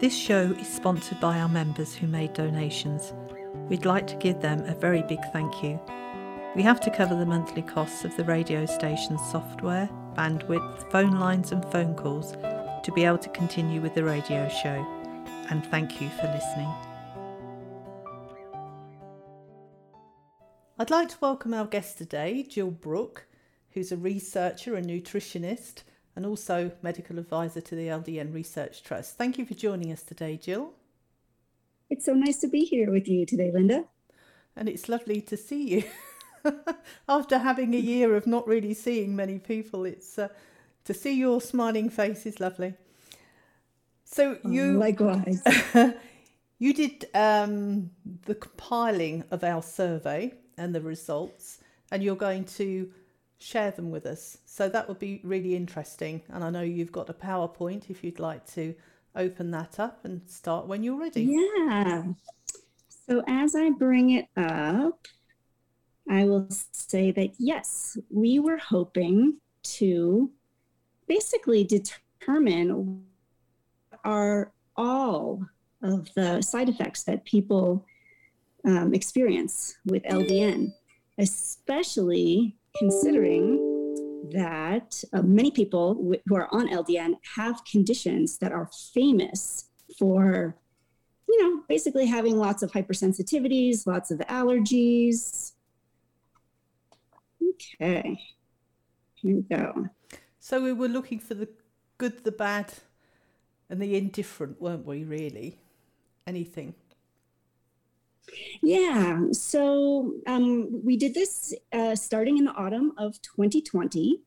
This 0.00 0.16
show 0.16 0.52
is 0.52 0.68
sponsored 0.68 1.18
by 1.18 1.40
our 1.40 1.48
members 1.48 1.92
who 1.92 2.06
made 2.06 2.32
donations. 2.32 3.12
We'd 3.68 3.84
like 3.84 4.06
to 4.06 4.14
give 4.14 4.40
them 4.40 4.60
a 4.60 4.74
very 4.76 5.02
big 5.02 5.18
thank 5.32 5.60
you. 5.60 5.80
We 6.54 6.62
have 6.62 6.80
to 6.82 6.90
cover 6.92 7.16
the 7.16 7.26
monthly 7.26 7.62
costs 7.62 8.04
of 8.04 8.16
the 8.16 8.22
radio 8.22 8.64
station's 8.64 9.20
software, 9.28 9.90
bandwidth, 10.14 10.88
phone 10.92 11.18
lines, 11.18 11.50
and 11.50 11.64
phone 11.72 11.96
calls 11.96 12.30
to 12.84 12.92
be 12.94 13.04
able 13.04 13.18
to 13.18 13.28
continue 13.30 13.80
with 13.80 13.96
the 13.96 14.04
radio 14.04 14.48
show. 14.48 14.86
And 15.50 15.66
thank 15.66 16.00
you 16.00 16.08
for 16.10 16.28
listening. 16.28 16.72
I'd 20.78 20.90
like 20.90 21.08
to 21.08 21.18
welcome 21.20 21.52
our 21.52 21.66
guest 21.66 21.98
today, 21.98 22.44
Jill 22.44 22.70
Brook, 22.70 23.26
who's 23.70 23.90
a 23.90 23.96
researcher 23.96 24.76
and 24.76 24.86
nutritionist 24.86 25.82
and 26.18 26.26
also 26.26 26.72
medical 26.82 27.16
advisor 27.20 27.60
to 27.60 27.76
the 27.76 27.86
LDN 27.86 28.34
Research 28.34 28.82
Trust. 28.82 29.16
Thank 29.16 29.38
you 29.38 29.46
for 29.46 29.54
joining 29.54 29.92
us 29.92 30.02
today, 30.02 30.36
Jill. 30.36 30.72
It's 31.90 32.06
so 32.06 32.12
nice 32.12 32.38
to 32.38 32.48
be 32.48 32.64
here 32.64 32.90
with 32.90 33.06
you 33.06 33.24
today, 33.24 33.52
Linda. 33.54 33.84
And 34.56 34.68
it's 34.68 34.88
lovely 34.88 35.20
to 35.20 35.36
see 35.36 35.76
you. 35.76 35.84
After 37.08 37.38
having 37.38 37.72
a 37.72 37.78
year 37.78 38.16
of 38.16 38.26
not 38.26 38.48
really 38.48 38.74
seeing 38.74 39.14
many 39.14 39.38
people, 39.38 39.84
it's 39.84 40.18
uh, 40.18 40.26
to 40.86 40.92
see 40.92 41.12
your 41.12 41.40
smiling 41.40 41.88
face 41.88 42.26
is 42.26 42.40
lovely. 42.40 42.74
So 44.04 44.38
Oh, 44.44 44.50
you 44.50 44.72
likewise. 44.72 45.40
you 46.58 46.74
did 46.74 47.06
um, 47.14 47.90
the 48.26 48.34
compiling 48.34 49.22
of 49.30 49.44
our 49.44 49.62
survey 49.62 50.34
and 50.56 50.74
the 50.74 50.80
results, 50.80 51.58
and 51.92 52.02
you're 52.02 52.16
going 52.16 52.44
to 52.56 52.90
share 53.38 53.70
them 53.70 53.90
with 53.90 54.06
us. 54.06 54.38
So 54.44 54.68
that 54.68 54.88
would 54.88 54.98
be 54.98 55.20
really 55.22 55.54
interesting. 55.54 56.22
And 56.28 56.42
I 56.42 56.50
know 56.50 56.60
you've 56.60 56.92
got 56.92 57.08
a 57.08 57.14
PowerPoint 57.14 57.90
if 57.90 58.02
you'd 58.02 58.18
like 58.18 58.46
to 58.54 58.74
open 59.14 59.50
that 59.52 59.80
up 59.80 60.04
and 60.04 60.22
start 60.26 60.66
when 60.66 60.82
you're 60.82 60.98
ready. 60.98 61.24
yeah. 61.24 62.04
So 63.08 63.22
as 63.26 63.54
I 63.54 63.70
bring 63.70 64.10
it 64.10 64.26
up, 64.36 65.06
I 66.10 66.24
will 66.24 66.46
say 66.72 67.10
that 67.12 67.30
yes, 67.38 67.96
we 68.10 68.38
were 68.38 68.58
hoping 68.58 69.38
to 69.62 70.30
basically 71.06 71.64
determine 71.64 73.04
are 74.04 74.52
all 74.76 75.42
of 75.82 76.12
the 76.14 76.40
side 76.42 76.68
effects 76.68 77.02
that 77.04 77.24
people 77.24 77.84
um, 78.64 78.94
experience 78.94 79.76
with 79.86 80.02
LDN, 80.04 80.72
especially 81.18 82.57
considering 82.76 83.64
that 84.32 85.02
uh, 85.12 85.22
many 85.22 85.50
people 85.50 85.94
w- 85.94 86.20
who 86.26 86.36
are 86.36 86.48
on 86.52 86.68
LDN 86.68 87.14
have 87.36 87.64
conditions 87.64 88.38
that 88.38 88.52
are 88.52 88.68
famous 88.92 89.68
for, 89.98 90.56
you 91.28 91.42
know, 91.42 91.62
basically 91.68 92.06
having 92.06 92.36
lots 92.36 92.62
of 92.62 92.70
hypersensitivities, 92.72 93.86
lots 93.86 94.10
of 94.10 94.18
allergies. 94.20 95.52
Okay, 97.42 98.18
here 99.14 99.36
we 99.36 99.42
go. 99.42 99.88
So 100.40 100.62
we 100.62 100.72
were 100.72 100.88
looking 100.88 101.18
for 101.18 101.34
the 101.34 101.48
good, 101.96 102.24
the 102.24 102.32
bad, 102.32 102.72
and 103.70 103.80
the 103.80 103.96
indifferent, 103.96 104.60
weren't 104.60 104.86
we, 104.86 105.04
really? 105.04 105.58
Anything. 106.26 106.74
Yeah, 108.62 109.20
so 109.32 110.14
um, 110.26 110.82
we 110.84 110.96
did 110.96 111.14
this 111.14 111.54
uh, 111.72 111.94
starting 111.94 112.38
in 112.38 112.44
the 112.44 112.52
autumn 112.52 112.92
of 112.98 113.20
2020, 113.22 114.20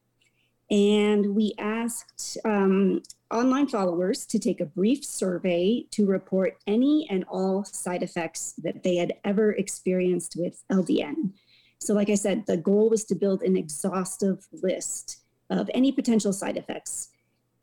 and 0.69 1.35
we 1.35 1.53
asked 1.57 2.37
um, 2.45 3.01
online 3.29 3.67
followers 3.67 4.25
to 4.27 4.39
take 4.39 4.61
a 4.61 4.65
brief 4.65 5.03
survey 5.03 5.85
to 5.91 6.05
report 6.05 6.57
any 6.67 7.07
and 7.09 7.25
all 7.29 7.63
side 7.65 8.03
effects 8.03 8.53
that 8.63 8.83
they 8.83 8.95
had 8.95 9.13
ever 9.23 9.51
experienced 9.53 10.35
with 10.37 10.63
LDN. 10.71 11.33
So, 11.79 11.93
like 11.93 12.09
I 12.09 12.15
said, 12.15 12.45
the 12.45 12.57
goal 12.57 12.89
was 12.89 13.05
to 13.05 13.15
build 13.15 13.41
an 13.41 13.57
exhaustive 13.57 14.47
list 14.61 15.21
of 15.49 15.69
any 15.73 15.91
potential 15.91 16.31
side 16.31 16.57
effects. 16.57 17.09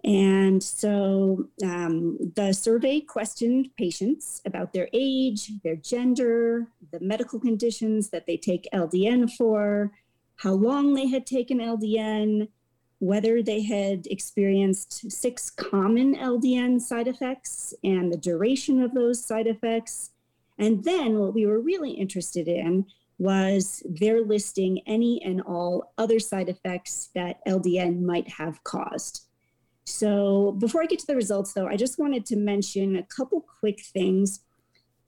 And 0.04 0.62
so 0.62 1.48
um, 1.64 2.32
the 2.36 2.52
survey 2.52 3.00
questioned 3.00 3.70
patients 3.76 4.40
about 4.46 4.72
their 4.72 4.88
age, 4.92 5.50
their 5.64 5.76
gender, 5.76 6.68
the 6.92 7.00
medical 7.00 7.40
conditions 7.40 8.10
that 8.10 8.26
they 8.26 8.36
take 8.36 8.68
LDN 8.72 9.32
for, 9.32 9.90
how 10.36 10.52
long 10.52 10.94
they 10.94 11.08
had 11.08 11.26
taken 11.26 11.58
LDN, 11.58 12.48
whether 13.00 13.42
they 13.42 13.62
had 13.62 14.06
experienced 14.06 15.10
six 15.10 15.50
common 15.50 16.14
LDN 16.14 16.80
side 16.80 17.08
effects 17.08 17.74
and 17.82 18.12
the 18.12 18.16
duration 18.16 18.80
of 18.80 18.94
those 18.94 19.24
side 19.24 19.46
effects. 19.48 20.10
And 20.58 20.84
then 20.84 21.18
what 21.18 21.34
we 21.34 21.46
were 21.46 21.60
really 21.60 21.90
interested 21.90 22.46
in 22.46 22.86
was 23.18 23.82
their 23.84 24.24
listing 24.24 24.80
any 24.86 25.20
and 25.24 25.40
all 25.40 25.92
other 25.98 26.20
side 26.20 26.48
effects 26.48 27.10
that 27.16 27.44
LDN 27.46 28.00
might 28.02 28.28
have 28.28 28.62
caused. 28.62 29.27
So 29.88 30.52
before 30.58 30.82
I 30.82 30.86
get 30.86 30.98
to 31.00 31.06
the 31.06 31.16
results, 31.16 31.54
though, 31.54 31.66
I 31.66 31.76
just 31.76 31.98
wanted 31.98 32.26
to 32.26 32.36
mention 32.36 32.96
a 32.96 33.02
couple 33.04 33.40
quick 33.40 33.80
things. 33.82 34.40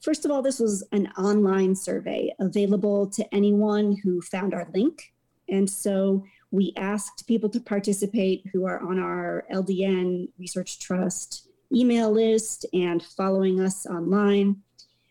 First 0.00 0.24
of 0.24 0.30
all, 0.30 0.40
this 0.40 0.58
was 0.58 0.82
an 0.92 1.08
online 1.18 1.76
survey 1.76 2.34
available 2.40 3.06
to 3.10 3.34
anyone 3.34 3.98
who 4.02 4.22
found 4.22 4.54
our 4.54 4.68
link. 4.72 5.12
And 5.50 5.68
so 5.68 6.24
we 6.50 6.72
asked 6.78 7.26
people 7.26 7.50
to 7.50 7.60
participate 7.60 8.46
who 8.52 8.64
are 8.64 8.80
on 8.80 8.98
our 8.98 9.44
LDN 9.52 10.28
Research 10.38 10.78
Trust 10.78 11.48
email 11.72 12.10
list 12.10 12.64
and 12.72 13.02
following 13.02 13.60
us 13.60 13.84
online. 13.86 14.56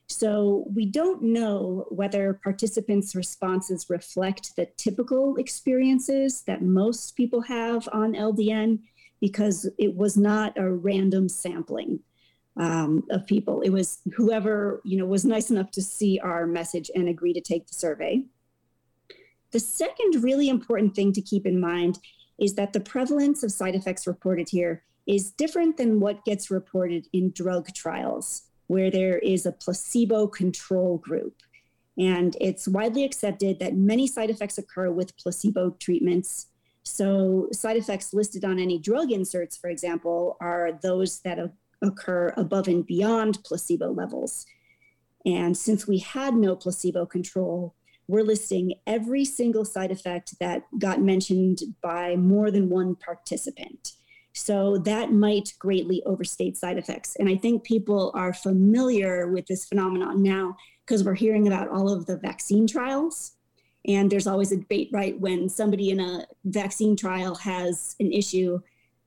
So 0.08 0.66
we 0.74 0.88
don't 0.88 1.22
know 1.22 1.86
whether 1.90 2.34
participants' 2.44 3.16
responses 3.16 3.86
reflect 3.88 4.56
the 4.56 4.68
typical 4.78 5.36
experiences 5.36 6.42
that 6.48 6.64
most 6.64 7.16
people 7.16 7.42
have 7.42 7.88
on 7.94 8.14
LDN 8.14 8.80
because 9.22 9.70
it 9.78 9.96
was 9.96 10.18
not 10.18 10.58
a 10.58 10.70
random 10.70 11.30
sampling 11.30 12.00
um, 12.58 13.04
of 13.10 13.26
people. 13.26 13.62
It 13.62 13.70
was 13.70 14.00
whoever 14.16 14.82
you 14.84 14.98
know 14.98 15.06
was 15.06 15.26
nice 15.26 15.50
enough 15.50 15.72
to 15.72 15.82
see 15.82 16.20
our 16.20 16.46
message 16.46 16.92
and 16.94 17.08
agree 17.08 17.34
to 17.34 17.42
take 17.42 17.68
the 17.68 17.74
survey. 17.74 18.24
The 19.52 19.60
second 19.60 20.24
really 20.24 20.50
important 20.50 20.96
thing 20.96 21.12
to 21.14 21.22
keep 21.22 21.46
in 21.46 21.60
mind 21.60 22.00
is 22.40 22.56
that 22.56 22.74
the 22.74 22.80
prevalence 22.80 23.44
of 23.44 23.52
side 23.52 23.76
effects 23.76 24.08
reported 24.08 24.50
here 24.50 24.84
is 25.08 25.32
different 25.32 25.78
than 25.78 26.00
what 26.00 26.24
gets 26.24 26.52
reported 26.52 27.08
in 27.14 27.32
drug 27.32 27.74
trials, 27.74 28.44
where 28.68 28.92
there 28.92 29.18
is 29.18 29.46
a 29.46 29.52
placebo 29.52 30.28
control 30.28 31.00
group. 31.00 31.36
And 31.98 32.38
it's 32.40 32.68
widely 32.68 33.04
accepted 33.04 33.60
that 33.60 33.76
many 33.76 34.08
side 34.08 34.30
effects 34.30 34.58
occur 34.58 34.92
with 34.92 35.18
placebo 35.18 35.72
treatments. 35.80 36.48
So, 36.90 37.48
side 37.52 37.78
effects 37.78 38.14
listed 38.14 38.44
on 38.44 38.60
any 38.60 38.80
drug 38.80 39.12
inserts, 39.12 39.56
for 39.58 39.70
example, 39.70 40.38
are 40.42 40.72
those 40.82 41.20
that 41.22 41.40
occur 41.82 42.34
above 42.36 42.68
and 42.68 42.86
beyond 42.86 43.44
placebo 43.44 43.92
levels. 43.92 44.46
And 45.26 45.56
since 45.58 45.88
we 45.88 46.00
had 46.00 46.34
no 46.34 46.56
placebo 46.56 47.06
control, 47.06 47.76
we're 48.08 48.24
listing 48.24 48.74
every 48.88 49.24
single 49.24 49.66
side 49.66 49.92
effect 49.92 50.40
that 50.40 50.64
got 50.80 51.02
mentioned 51.02 51.60
by 51.82 52.16
more 52.16 52.50
than 52.50 52.70
one 52.70 52.96
participant. 52.96 53.94
So 54.34 54.78
that 54.80 55.12
might 55.12 55.54
greatly 55.60 56.02
overstate 56.06 56.58
side 56.58 56.78
effects. 56.78 57.16
And 57.18 57.30
I 57.30 57.36
think 57.36 57.64
people 57.64 58.12
are 58.16 58.34
familiar 58.34 59.28
with 59.28 59.46
this 59.46 59.66
phenomenon 59.66 60.24
now 60.24 60.56
because 60.86 61.04
we're 61.04 61.14
hearing 61.14 61.46
about 61.46 61.70
all 61.70 61.90
of 61.90 62.08
the 62.08 62.18
vaccine 62.18 62.66
trials. 62.66 63.34
And 63.88 64.12
there's 64.12 64.28
always 64.28 64.52
a 64.52 64.58
debate, 64.58 64.90
right? 64.92 65.20
When 65.20 65.50
somebody 65.50 65.90
in 65.90 66.00
a 66.00 66.26
vaccine 66.46 66.96
trial 66.96 67.36
has 67.36 67.96
an 68.00 68.12
issue, 68.12 68.60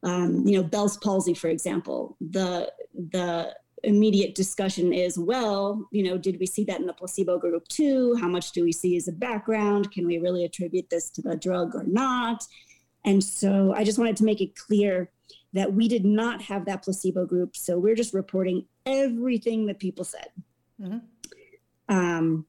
um, 0.02 0.46
you 0.46 0.56
know, 0.56 0.64
Bell's 0.64 0.96
palsy, 0.96 1.34
for 1.34 1.48
example, 1.48 2.16
the 2.20 2.72
the 3.10 3.54
immediate 3.84 4.34
discussion 4.34 4.92
is, 4.92 5.18
well, 5.18 5.88
you 5.90 6.04
know, 6.04 6.16
did 6.16 6.38
we 6.38 6.46
see 6.46 6.64
that 6.64 6.80
in 6.80 6.86
the 6.86 6.92
placebo 6.92 7.38
group 7.38 7.66
too? 7.68 8.16
How 8.20 8.28
much 8.28 8.52
do 8.52 8.62
we 8.62 8.72
see 8.72 8.96
as 8.96 9.08
a 9.08 9.12
background? 9.12 9.90
Can 9.90 10.06
we 10.06 10.18
really 10.18 10.44
attribute 10.44 10.88
this 10.88 11.10
to 11.10 11.22
the 11.22 11.36
drug 11.36 11.74
or 11.74 11.84
not? 11.84 12.46
And 13.04 13.22
so 13.22 13.74
I 13.76 13.82
just 13.82 13.98
wanted 13.98 14.16
to 14.18 14.24
make 14.24 14.40
it 14.40 14.54
clear 14.54 15.10
that 15.52 15.72
we 15.72 15.88
did 15.88 16.04
not 16.04 16.40
have 16.42 16.64
that 16.66 16.82
placebo 16.82 17.26
group. 17.26 17.56
So 17.56 17.78
we're 17.78 17.96
just 17.96 18.14
reporting 18.14 18.64
everything 18.86 19.66
that 19.66 19.78
people 19.78 20.04
said. 20.04 20.28
Mm-hmm. 20.80 20.98
Um, 21.88 22.46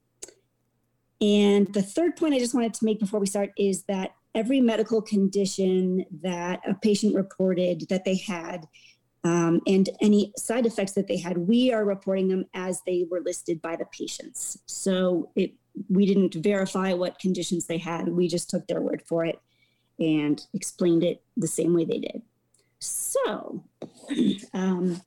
and 1.23 1.73
the 1.73 1.81
third 1.81 2.17
point 2.17 2.33
I 2.33 2.39
just 2.39 2.53
wanted 2.53 2.73
to 2.73 2.85
make 2.85 2.99
before 2.99 3.21
we 3.21 3.27
start 3.27 3.51
is 3.57 3.83
that 3.83 4.13
every 4.35 4.59
medical 4.59 5.01
condition 5.01 6.05
that 6.21 6.59
a 6.67 6.73
patient 6.73 7.15
reported 7.15 7.85
that 7.89 8.03
they 8.03 8.17
had 8.17 8.67
um, 9.23 9.61
and 9.65 9.87
any 10.01 10.33
side 10.37 10.65
effects 10.65 10.91
that 10.93 11.07
they 11.07 11.15
had, 11.17 11.37
we 11.37 11.71
are 11.71 11.85
reporting 11.85 12.27
them 12.27 12.43
as 12.53 12.81
they 12.85 13.05
were 13.09 13.21
listed 13.21 13.61
by 13.61 13.77
the 13.77 13.85
patients. 13.85 14.57
So 14.65 15.31
it, 15.37 15.53
we 15.89 16.05
didn't 16.05 16.35
verify 16.35 16.91
what 16.91 17.19
conditions 17.19 17.67
they 17.67 17.77
had. 17.77 18.09
We 18.09 18.27
just 18.27 18.49
took 18.49 18.67
their 18.67 18.81
word 18.81 19.01
for 19.07 19.23
it 19.25 19.39
and 19.99 20.45
explained 20.53 21.03
it 21.03 21.23
the 21.37 21.47
same 21.47 21.73
way 21.73 21.85
they 21.85 21.99
did. 21.99 22.21
So, 22.79 23.63
um, 24.53 25.01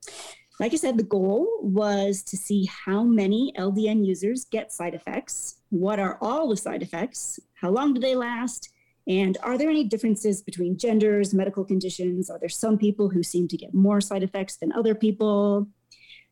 like 0.59 0.73
I 0.73 0.77
said, 0.77 0.97
the 0.97 1.03
goal 1.03 1.47
was 1.61 2.23
to 2.25 2.37
see 2.37 2.69
how 2.85 3.03
many 3.03 3.53
LDN 3.59 4.07
users 4.07 4.47
get 4.47 4.73
side 4.73 4.95
effects, 4.95 5.57
what 5.71 5.99
are 5.99 6.19
all 6.21 6.49
the 6.49 6.57
side 6.57 6.83
effects, 6.83 7.39
how 7.55 7.71
long 7.71 7.93
do 7.93 8.01
they 8.01 8.15
last, 8.15 8.71
and 9.09 9.39
are 9.43 9.57
there 9.57 9.71
any 9.71 9.85
differences 9.85 10.43
between 10.43 10.79
genders, 10.79 11.33
medical 11.33 11.65
conditions? 11.65 12.29
Are 12.29 12.39
there 12.39 12.49
some 12.49 12.77
people 12.77 13.09
who 13.09 13.23
seem 13.23 13.47
to 13.49 13.57
get 13.57 13.73
more 13.73 14.01
side 14.01 14.23
effects 14.23 14.57
than 14.57 14.73
other 14.73 14.95
people? 14.95 15.69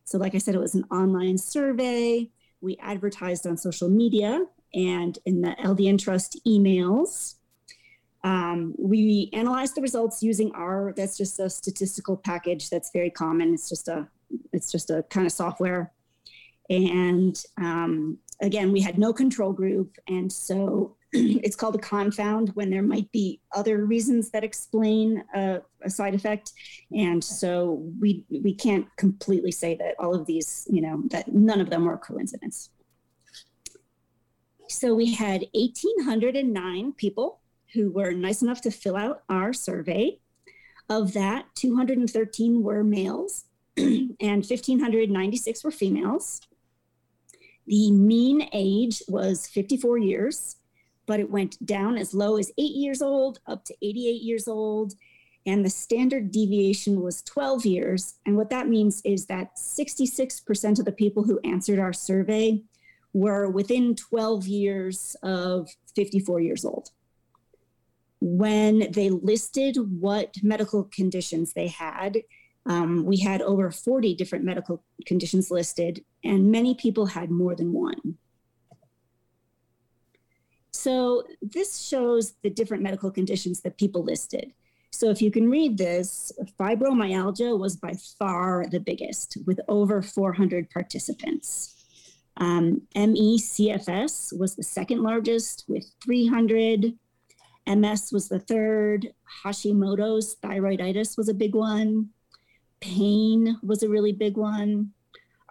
So, 0.03 0.17
like 0.17 0.35
I 0.35 0.39
said, 0.39 0.55
it 0.55 0.59
was 0.59 0.75
an 0.75 0.83
online 0.91 1.37
survey. 1.37 2.29
We 2.61 2.77
advertised 2.81 3.47
on 3.47 3.57
social 3.57 3.89
media 3.89 4.45
and 4.73 5.17
in 5.25 5.41
the 5.41 5.55
LDN 5.63 6.01
Trust 6.01 6.39
emails. 6.45 7.35
Um, 8.25 8.73
we 8.77 9.29
analyzed 9.33 9.75
the 9.75 9.81
results 9.81 10.21
using 10.21 10.51
R. 10.53 10.93
That's 10.97 11.15
just 11.15 11.39
a 11.39 11.49
statistical 11.49 12.17
package 12.17 12.69
that's 12.69 12.89
very 12.91 13.09
common. 13.09 13.53
It's 13.53 13.69
just 13.69 13.87
a 13.87 14.07
it's 14.51 14.71
just 14.71 14.89
a 14.89 15.03
kind 15.09 15.25
of 15.25 15.31
software. 15.31 15.91
And 16.69 17.41
um, 17.57 18.17
again, 18.41 18.71
we 18.71 18.81
had 18.81 18.97
no 18.97 19.13
control 19.13 19.53
group, 19.53 19.97
and 20.07 20.31
so 20.31 20.95
it's 21.13 21.55
called 21.55 21.75
a 21.75 21.79
confound 21.79 22.49
when 22.55 22.69
there 22.69 22.81
might 22.81 23.11
be 23.11 23.39
other 23.53 23.85
reasons 23.85 24.31
that 24.31 24.43
explain 24.43 25.23
a, 25.33 25.61
a, 25.83 25.89
side 25.89 26.15
effect. 26.15 26.51
And 26.91 27.23
so 27.23 27.83
we 27.99 28.25
we 28.29 28.53
can't 28.53 28.87
completely 28.97 29.51
say 29.51 29.75
that 29.75 29.95
all 29.99 30.15
of 30.15 30.25
these 30.25 30.67
you 30.69 30.81
know 30.81 31.03
that 31.11 31.31
none 31.31 31.61
of 31.61 31.69
them 31.69 31.85
were 31.85 31.97
coincidence. 31.97 32.69
So 34.67 34.95
we 34.95 35.13
had 35.13 35.45
1809 35.53 36.93
people 36.93 37.39
who 37.73 37.91
were 37.91 38.11
nice 38.11 38.41
enough 38.41 38.61
to 38.61 38.71
fill 38.71 38.95
out 38.95 39.23
our 39.29 39.53
survey. 39.53 40.19
Of 40.87 41.13
that 41.13 41.45
213 41.55 42.61
were 42.61 42.83
males 42.83 43.44
and 43.77 44.45
1596 44.45 45.63
were 45.63 45.71
females 45.71 46.41
the 47.67 47.91
mean 47.91 48.47
age 48.53 49.01
was 49.07 49.47
54 49.47 49.97
years 49.97 50.57
but 51.05 51.19
it 51.19 51.29
went 51.29 51.63
down 51.65 51.97
as 51.97 52.13
low 52.13 52.37
as 52.37 52.51
eight 52.57 52.75
years 52.75 53.01
old 53.01 53.39
up 53.47 53.63
to 53.65 53.75
88 53.81 54.21
years 54.21 54.47
old. 54.47 54.93
And 55.45 55.63
the 55.63 55.69
standard 55.69 56.31
deviation 56.31 57.01
was 57.01 57.21
12 57.21 57.65
years. 57.65 58.15
And 58.25 58.35
what 58.35 58.49
that 58.49 58.67
means 58.67 59.01
is 59.05 59.27
that 59.27 59.55
66% 59.57 60.79
of 60.79 60.85
the 60.85 60.91
people 60.91 61.23
who 61.23 61.39
answered 61.43 61.79
our 61.79 61.93
survey 61.93 62.63
were 63.13 63.49
within 63.49 63.95
12 63.95 64.47
years 64.47 65.15
of 65.21 65.69
54 65.95 66.39
years 66.41 66.65
old. 66.65 66.89
When 68.21 68.91
they 68.91 69.11
listed 69.11 69.77
what 69.77 70.35
medical 70.41 70.85
conditions 70.85 71.53
they 71.53 71.67
had, 71.67 72.17
um, 72.65 73.05
we 73.05 73.17
had 73.17 73.41
over 73.41 73.69
40 73.69 74.15
different 74.15 74.43
medical 74.43 74.83
conditions 75.05 75.51
listed, 75.51 76.03
and 76.23 76.51
many 76.51 76.75
people 76.75 77.05
had 77.05 77.29
more 77.29 77.55
than 77.55 77.73
one. 77.73 78.17
So 80.71 81.23
this 81.41 81.79
shows 81.79 82.33
the 82.43 82.49
different 82.49 82.83
medical 82.83 83.11
conditions 83.11 83.61
that 83.61 83.77
people 83.77 84.03
listed. 84.03 84.51
So 84.91 85.09
if 85.09 85.21
you 85.21 85.29
can 85.29 85.49
read 85.49 85.77
this, 85.77 86.31
fibromyalgia 86.59 87.57
was 87.57 87.75
by 87.75 87.93
far 88.17 88.65
the 88.69 88.79
biggest 88.79 89.37
with 89.45 89.59
over 89.67 90.01
400 90.01 90.69
participants. 90.69 91.85
Um, 92.37 92.81
ME/CFS 92.95 94.37
was 94.37 94.55
the 94.55 94.63
second 94.63 95.01
largest 95.01 95.65
with 95.67 95.85
300. 96.03 96.93
MS 97.67 98.11
was 98.11 98.29
the 98.29 98.39
third. 98.39 99.13
Hashimoto's 99.43 100.37
thyroiditis 100.43 101.17
was 101.17 101.29
a 101.29 101.33
big 101.33 101.55
one. 101.55 102.09
Pain 102.81 103.57
was 103.63 103.83
a 103.83 103.89
really 103.89 104.11
big 104.11 104.37
one. 104.37 104.91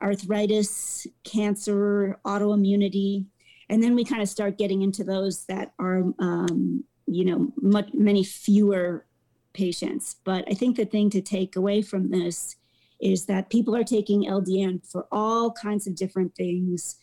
Arthritis, 0.02 1.06
cancer, 1.24 2.18
autoimmunity, 2.24 3.26
and 3.68 3.82
then 3.82 3.94
we 3.94 4.04
kind 4.04 4.22
of 4.22 4.28
start 4.28 4.58
getting 4.58 4.82
into 4.82 5.04
those 5.04 5.46
that 5.46 5.72
are 5.78 6.02
um, 6.18 6.84
you 7.06 7.24
know 7.24 7.52
much 7.60 7.88
many 7.92 8.24
fewer 8.24 9.06
patients. 9.52 10.16
But 10.24 10.44
i 10.50 10.54
think 10.54 10.76
the 10.76 10.84
thing 10.84 11.10
to 11.10 11.20
take 11.20 11.56
away 11.56 11.80
from 11.82 12.10
this 12.10 12.56
is 13.00 13.26
that 13.26 13.50
people 13.50 13.74
are 13.76 13.84
taking 13.84 14.22
ldn 14.22 14.80
for 14.90 15.06
all 15.12 15.52
kinds 15.52 15.86
of 15.86 15.94
different 15.94 16.34
things. 16.34 16.96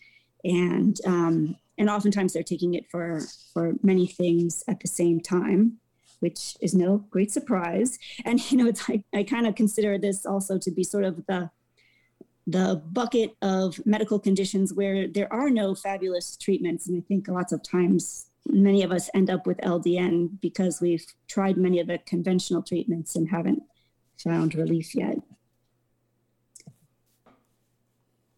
And 0.44 0.98
um, 1.06 1.56
and 1.78 1.90
oftentimes 1.90 2.34
they're 2.34 2.44
taking 2.44 2.74
it 2.74 2.90
for 2.90 3.22
for 3.54 3.74
many 3.84 4.08
things 4.08 4.64
at 4.68 4.80
the 4.80 4.88
same 4.88 5.20
time 5.20 5.81
which 6.22 6.56
is 6.62 6.74
no 6.74 6.98
great 7.10 7.32
surprise 7.32 8.00
and 8.26 8.40
you 8.52 8.58
know 8.58 8.68
it's 8.68 8.90
i, 8.90 9.04
I 9.14 9.24
kind 9.24 9.46
of 9.46 9.56
consider 9.56 9.98
this 9.98 10.26
also 10.26 10.58
to 10.58 10.72
be 10.72 10.84
sort 10.84 11.04
of 11.04 11.26
the 11.28 11.52
the 12.48 12.82
bucket 12.92 13.36
of 13.42 13.80
medical 13.86 14.20
conditions 14.20 14.74
where 14.74 15.08
there 15.08 15.32
are 15.32 15.50
no 15.50 15.76
fabulous 15.76 16.36
treatments. 16.36 16.88
And 16.88 16.98
I 16.98 17.06
think 17.08 17.28
lots 17.28 17.52
of 17.52 17.62
times 17.64 18.28
many 18.48 18.84
of 18.84 18.92
us 18.92 19.10
end 19.14 19.30
up 19.30 19.46
with 19.46 19.58
LDN 19.60 20.42
because 20.42 20.82
we've 20.82 21.06
tried 21.28 21.58
many 21.58 21.80
of 21.80 21.88
the 21.88 22.00
conventional 22.00 22.64
treatments 22.64 23.16
and 23.16 23.30
haven't 23.30 23.64
found 24.18 24.56
relief 24.56 24.96
yet. 24.96 25.18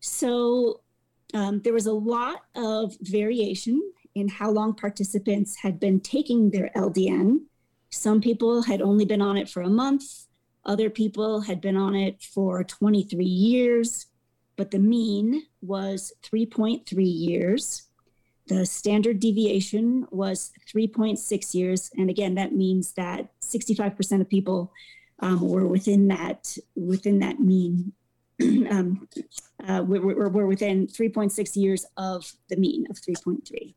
So 0.02 0.82
um, 1.34 1.62
there 1.62 1.74
was 1.74 1.86
a 1.86 1.94
lot 1.94 2.42
of 2.56 2.96
variation 3.00 3.82
in 4.16 4.28
how 4.28 4.52
long 4.52 4.76
participants 4.76 5.56
had 5.56 5.80
been 5.80 6.00
taking 6.02 6.52
their 6.52 6.70
LDN. 6.76 7.46
Some 7.94 8.22
people 8.22 8.64
had 8.64 8.82
only 8.82 9.06
been 9.06 9.22
on 9.22 9.38
it 9.38 9.48
for 9.48 9.62
a 9.62 9.70
month, 9.70 10.26
other 10.66 10.90
people 10.90 11.42
had 11.42 11.62
been 11.62 11.76
on 11.76 11.96
it 11.96 12.22
for 12.22 12.64
23 12.64 13.24
years, 13.24 14.08
but 14.56 14.72
the 14.72 14.80
mean 14.80 15.44
was 15.62 16.14
3.3 16.24 16.84
years. 16.96 17.84
The 18.48 18.66
standard 18.66 19.20
deviation 19.20 20.08
was 20.10 20.52
3.6 20.74 21.54
years. 21.54 21.92
And 21.98 22.10
again, 22.10 22.36
that 22.36 22.54
means 22.54 22.94
that 22.94 23.30
65% 23.42 24.22
of 24.22 24.30
people 24.30 24.72
um, 25.20 25.42
were 25.42 25.68
within 25.68 26.08
that 26.10 26.58
within 26.76 27.20
that 27.20 27.40
mean. 27.40 27.94
um, 28.42 29.08
uh, 29.68 29.84
we're, 29.86 30.46
within 30.46 30.88
3.6 30.88 31.56
years 31.56 31.86
of 31.98 32.34
the 32.50 32.58
mean 32.58 32.86
of 32.90 32.98
3.3. 32.98 33.76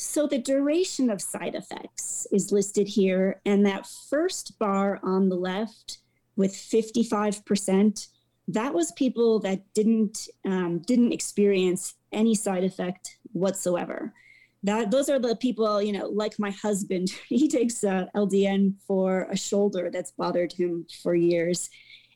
So 0.00 0.28
the 0.28 0.38
duration 0.38 1.10
of 1.10 1.20
side 1.20 1.56
effects 1.56 2.24
is 2.30 2.52
listed 2.52 2.86
here, 2.86 3.40
and 3.44 3.66
that 3.66 3.84
first 4.08 4.56
bar 4.60 5.00
on 5.02 5.28
the 5.28 5.34
left 5.34 5.98
with 6.36 6.52
55%, 6.52 8.06
that 8.46 8.72
was 8.72 8.92
people 8.92 9.40
that 9.40 9.64
didn't 9.74 10.28
um, 10.44 10.78
didn't 10.86 11.10
experience 11.10 11.96
any 12.12 12.36
side 12.36 12.62
effect 12.62 13.18
whatsoever. 13.32 14.14
That 14.62 14.92
those 14.92 15.08
are 15.08 15.18
the 15.18 15.34
people, 15.34 15.82
you 15.82 15.90
know, 15.90 16.06
like 16.06 16.38
my 16.38 16.52
husband. 16.52 17.08
He 17.28 17.48
takes 17.48 17.82
uh, 17.82 18.06
LDN 18.14 18.74
for 18.86 19.26
a 19.32 19.36
shoulder 19.36 19.90
that's 19.92 20.12
bothered 20.12 20.52
him 20.52 20.86
for 21.02 21.16
years, 21.16 21.70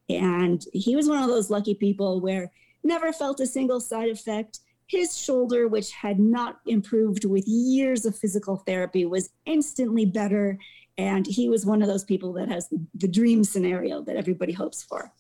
and 0.09 0.65
he 0.73 0.95
was 0.95 1.09
one 1.09 1.21
of 1.21 1.29
those 1.29 1.51
lucky 1.51 1.75
people 1.75 2.21
where 2.21 2.53
never 2.85 3.13
felt 3.13 3.41
a 3.41 3.47
single 3.47 3.81
side 3.81 4.09
effect 4.09 4.61
his 4.87 5.17
shoulder, 5.17 5.69
which 5.69 5.93
had 5.93 6.19
not 6.19 6.61
improved 6.67 7.25
with 7.25 7.47
years 7.47 8.05
of 8.05 8.17
physical 8.17 8.57
therapy, 8.57 9.05
was 9.05 9.31
instantly 9.47 10.05
better. 10.05 10.59
And 10.99 11.27
he 11.27 11.49
was 11.49 11.65
one 11.65 11.83
of 11.83 11.89
those 11.89 12.05
people 12.05 12.33
that 12.35 12.49
has 12.49 12.69
the 12.95 13.09
dream 13.09 13.45
scenario 13.45 14.03
that 14.03 14.17
everybody 14.17 14.53
hopes 14.53 14.83
for. 14.83 15.13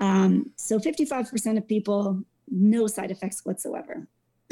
Um, 0.00 0.50
so 0.56 0.78
55% 0.78 1.58
of 1.58 1.68
people, 1.68 2.22
no 2.50 2.86
side 2.86 3.10
effects 3.10 3.44
whatsoever. 3.44 4.08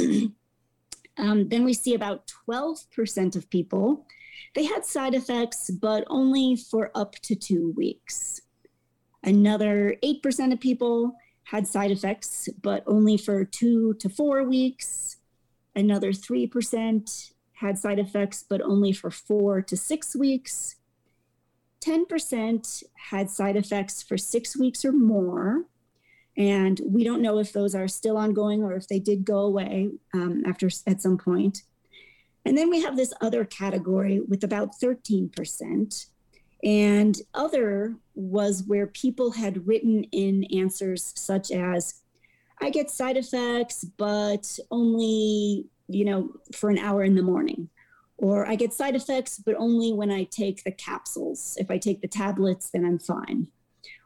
um, 1.19 1.49
then 1.49 1.64
we 1.64 1.73
see 1.73 1.95
about 1.95 2.30
12% 2.49 3.37
of 3.37 3.49
people, 3.50 4.07
they 4.54 4.64
had 4.64 4.85
side 4.85 5.14
effects, 5.14 5.71
but 5.71 6.04
only 6.09 6.57
for 6.57 6.90
up 6.95 7.14
to 7.23 7.35
two 7.37 7.73
weeks. 7.76 8.40
Another 9.23 9.97
8% 10.02 10.52
of 10.52 10.61
people, 10.61 11.14
had 11.50 11.66
side 11.66 11.90
effects, 11.90 12.49
but 12.62 12.85
only 12.87 13.16
for 13.16 13.45
two 13.45 13.95
to 13.95 14.09
four 14.09 14.45
weeks. 14.45 15.16
Another 15.75 16.12
3% 16.12 17.33
had 17.54 17.76
side 17.76 17.99
effects, 17.99 18.45
but 18.49 18.61
only 18.61 18.92
for 18.92 19.11
four 19.11 19.61
to 19.61 19.76
six 19.76 20.14
weeks. 20.14 20.76
10% 21.85 22.85
had 23.11 23.30
side 23.30 23.57
effects 23.57 24.00
for 24.00 24.16
six 24.16 24.57
weeks 24.57 24.85
or 24.85 24.92
more. 24.92 25.64
And 26.37 26.80
we 26.87 27.02
don't 27.02 27.23
know 27.23 27.38
if 27.38 27.52
those 27.52 27.75
are 27.75 27.88
still 27.88 28.16
ongoing 28.16 28.62
or 28.62 28.75
if 28.75 28.87
they 28.87 29.00
did 29.00 29.25
go 29.25 29.40
away 29.40 29.88
um, 30.14 30.45
after 30.47 30.71
at 30.87 31.02
some 31.02 31.19
point. 31.19 31.62
And 32.45 32.57
then 32.57 32.71
we 32.71 32.83
have 32.83 32.97
this 32.97 33.12
other 33.21 33.45
category 33.45 34.21
with 34.21 34.45
about 34.45 34.80
13%. 34.80 36.07
And 36.62 37.17
other 37.33 37.95
was 38.14 38.64
where 38.67 38.87
people 38.87 39.31
had 39.31 39.67
written 39.67 40.05
in 40.05 40.45
answers 40.45 41.12
such 41.17 41.50
as, 41.50 42.02
I 42.61 42.69
get 42.69 42.90
side 42.90 43.17
effects, 43.17 43.85
but 43.97 44.59
only, 44.71 45.64
you 45.88 46.05
know, 46.05 46.31
for 46.55 46.69
an 46.69 46.79
hour 46.79 47.02
in 47.02 47.14
the 47.14 47.23
morning. 47.23 47.71
Or 48.19 48.47
I 48.47 48.55
get 48.57 48.75
side 48.75 48.95
effects, 48.95 49.38
but 49.38 49.55
only 49.57 49.95
when 49.95 50.11
I 50.11 50.25
take 50.25 50.62
the 50.62 50.73
capsules. 50.73 51.57
If 51.59 51.71
I 51.71 51.79
take 51.79 52.02
the 52.02 52.09
tablets, 52.09 52.69
then 52.69 52.85
I'm 52.85 52.99
fine. 52.99 53.49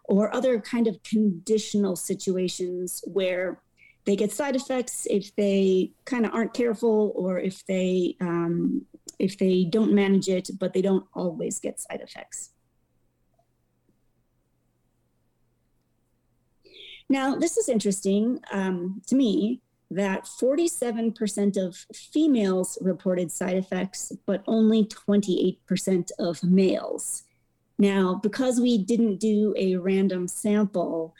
Or 0.04 0.32
other 0.32 0.61
kind 0.61 0.87
of 0.87 1.02
conditional 1.02 1.96
situations 1.96 3.02
where 3.06 3.61
they 4.04 4.16
get 4.16 4.32
side 4.32 4.56
effects 4.56 5.06
if 5.08 5.34
they 5.37 5.92
kind 6.04 6.26
of 6.26 6.34
aren't 6.34 6.52
careful 6.52 7.12
or 7.16 7.38
if 7.38 7.64
they 7.66 8.16
um, 8.20 8.84
if 9.18 9.38
they 9.38 9.64
don't 9.64 9.94
manage 9.94 10.28
it, 10.28 10.50
but 10.58 10.73
they 10.73 10.82
don't 10.82 11.06
always 11.14 11.58
get 11.58 11.80
side 11.80 12.00
effects. 12.02 12.50
Now, 17.08 17.37
this 17.37 17.56
is 17.56 17.68
interesting 17.68 18.40
um, 18.50 19.02
to 19.06 19.14
me 19.14 19.61
that 19.90 20.25
47% 20.25 21.56
of 21.56 21.76
females 21.94 22.78
reported 22.80 23.30
side 23.30 23.56
effects, 23.56 24.12
but 24.26 24.42
only 24.46 24.84
28% 24.87 26.11
of 26.18 26.42
males. 26.42 27.25
Now, 27.78 28.14
because 28.23 28.61
we 28.61 28.78
didn't 28.78 29.18
do 29.18 29.54
a 29.56 29.76
random 29.76 30.26
sample, 30.26 31.14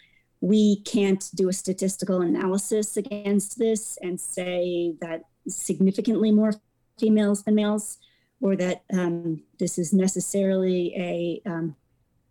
we 0.45 0.77
can't 0.83 1.31
do 1.35 1.49
a 1.49 1.55
statistical 1.55 2.21
analysis 2.21 2.99
against 2.99 3.59
this 3.59 3.97
and 4.03 4.21
say 4.21 4.95
that 5.01 5.23
significantly 5.49 6.31
more 6.31 6.53
females 7.01 7.43
than 7.45 7.55
males, 7.55 7.97
or 8.43 8.55
that 8.55 8.83
um, 8.93 9.43
this 9.59 9.79
is 9.79 9.95
necessarily 9.95 10.93
a 10.97 11.51
um, 11.51 11.75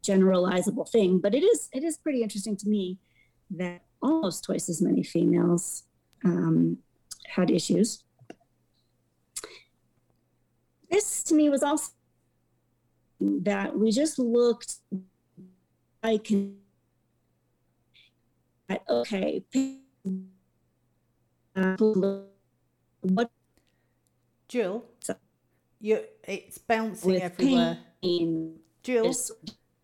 generalizable 0.03 0.87
thing. 0.87 1.17
But 1.17 1.33
it 1.33 1.41
is 1.41 1.69
it 1.73 1.83
is 1.83 1.97
pretty 1.97 2.21
interesting 2.21 2.55
to 2.57 2.69
me 2.69 2.99
that 3.49 3.81
almost 3.99 4.43
twice 4.43 4.69
as 4.69 4.79
many 4.79 5.01
females 5.01 5.81
um, 6.23 6.77
had 7.25 7.49
issues. 7.49 8.03
This 10.91 11.23
to 11.23 11.33
me 11.33 11.49
was 11.49 11.63
also 11.63 11.89
that 13.19 13.75
we 13.75 13.91
just 13.91 14.19
looked 14.19 14.75
I 16.03 16.17
can 16.17 16.62
at 18.73 18.89
okay 18.89 19.43
what 23.01 23.31
Jill 24.47 24.85
you 25.79 25.99
it's 26.23 26.57
bouncing 26.57 27.21
everywhere 27.21 27.77
pain, 28.01 28.59
Jill 28.83 29.13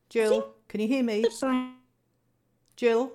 Jill 0.10 0.54
can 0.68 0.80
you 0.82 0.88
hear 0.88 1.04
me 1.04 1.26
Jill 2.76 3.12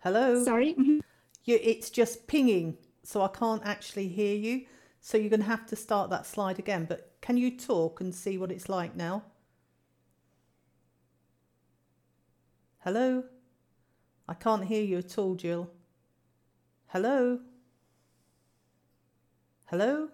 hello 0.00 0.44
sorry 0.44 0.74
mm-hmm 0.74 0.98
you, 1.44 1.58
it's 1.60 1.90
just 1.90 2.26
pinging, 2.26 2.76
so 3.02 3.22
I 3.22 3.28
can't 3.28 3.62
actually 3.64 4.08
hear 4.08 4.36
you. 4.36 4.66
So 5.00 5.18
you're 5.18 5.30
going 5.30 5.40
to 5.40 5.46
have 5.46 5.66
to 5.66 5.76
start 5.76 6.10
that 6.10 6.26
slide 6.26 6.58
again. 6.58 6.86
But 6.88 7.12
can 7.20 7.36
you 7.36 7.56
talk 7.56 8.00
and 8.00 8.14
see 8.14 8.38
what 8.38 8.52
it's 8.52 8.68
like 8.68 8.94
now? 8.94 9.24
Hello? 12.78 13.24
I 14.28 14.34
can't 14.34 14.64
hear 14.64 14.82
you 14.82 14.98
at 14.98 15.18
all, 15.18 15.34
Jill. 15.34 15.70
Hello? 16.88 17.40
Hello? 19.66 20.08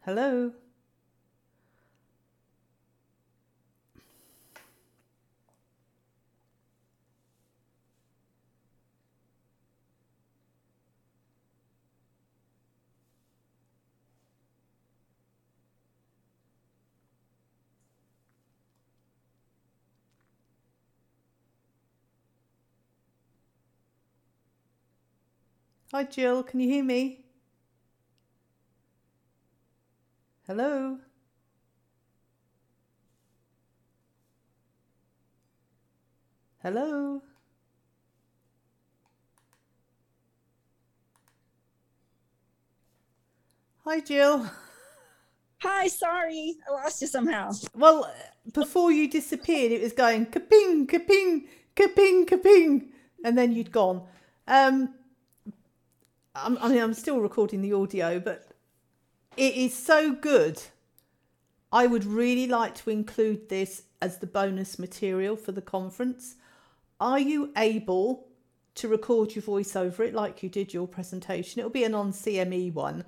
Hello? 0.00 0.52
Hi, 25.96 26.04
Jill. 26.04 26.42
Can 26.42 26.60
you 26.60 26.68
hear 26.68 26.84
me? 26.84 27.24
Hello? 30.46 30.98
Hello? 36.62 37.22
Hi, 43.86 44.00
Jill. 44.00 44.50
Hi, 45.60 45.88
sorry. 45.88 46.56
I 46.68 46.72
lost 46.72 47.00
you 47.00 47.08
somehow. 47.08 47.52
Well, 47.74 48.12
before 48.52 48.92
you 48.92 49.08
disappeared, 49.08 49.72
it 49.72 49.80
was 49.80 49.94
going 49.94 50.26
kaping, 50.26 50.88
kaping, 50.88 51.44
kaping, 51.74 52.26
kaping, 52.26 52.88
and 53.24 53.38
then 53.38 53.54
you'd 53.54 53.72
gone. 53.72 54.02
Um, 54.46 54.95
I'm, 56.42 56.58
I 56.58 56.68
mean, 56.68 56.82
I'm 56.82 56.94
still 56.94 57.20
recording 57.20 57.62
the 57.62 57.72
audio, 57.72 58.20
but 58.20 58.48
it 59.36 59.54
is 59.54 59.74
so 59.74 60.12
good. 60.12 60.62
I 61.72 61.86
would 61.86 62.04
really 62.04 62.46
like 62.46 62.74
to 62.76 62.90
include 62.90 63.48
this 63.48 63.82
as 64.00 64.18
the 64.18 64.26
bonus 64.26 64.78
material 64.78 65.36
for 65.36 65.52
the 65.52 65.62
conference. 65.62 66.36
Are 67.00 67.18
you 67.18 67.52
able 67.56 68.26
to 68.76 68.88
record 68.88 69.34
your 69.34 69.42
voice 69.42 69.74
over 69.74 70.02
it 70.02 70.14
like 70.14 70.42
you 70.42 70.48
did 70.48 70.72
your 70.72 70.86
presentation? 70.86 71.58
It'll 71.58 71.70
be 71.70 71.84
a 71.84 71.88
non 71.88 72.12
CME 72.12 72.72
one, 72.72 73.04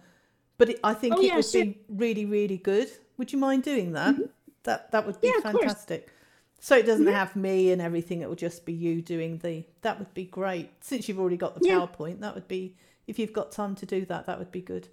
but 0.56 0.70
it, 0.70 0.80
I 0.82 0.94
think 0.94 1.14
oh, 1.16 1.20
it 1.20 1.26
yeah, 1.26 1.36
would 1.36 1.44
sure. 1.44 1.64
be 1.64 1.78
really, 1.88 2.24
really 2.24 2.58
good. 2.58 2.90
Would 3.16 3.32
you 3.32 3.38
mind 3.38 3.62
doing 3.62 3.92
that? 3.92 4.14
Mm-hmm. 4.14 4.24
That 4.64 4.90
that 4.92 5.06
would 5.06 5.20
be 5.20 5.28
yeah, 5.28 5.40
fantastic. 5.40 6.08
So 6.60 6.76
it 6.76 6.86
doesn't 6.86 7.06
mm-hmm. 7.06 7.14
have 7.14 7.36
me 7.36 7.70
and 7.70 7.80
everything. 7.80 8.20
It 8.20 8.28
will 8.28 8.36
just 8.36 8.66
be 8.66 8.72
you 8.72 9.00
doing 9.00 9.38
the. 9.38 9.64
That 9.82 9.98
would 9.98 10.12
be 10.12 10.24
great. 10.24 10.70
Since 10.80 11.08
you've 11.08 11.20
already 11.20 11.36
got 11.36 11.58
the 11.58 11.66
yeah. 11.66 11.74
PowerPoint, 11.74 12.20
that 12.20 12.34
would 12.34 12.48
be 12.48 12.74
if 13.08 13.18
you've 13.18 13.32
got 13.32 13.50
time 13.50 13.74
to 13.76 13.86
do 13.86 14.04
that, 14.06 14.26
that 14.26 14.38
would 14.38 14.52
be 14.52 14.60
good. 14.60 14.88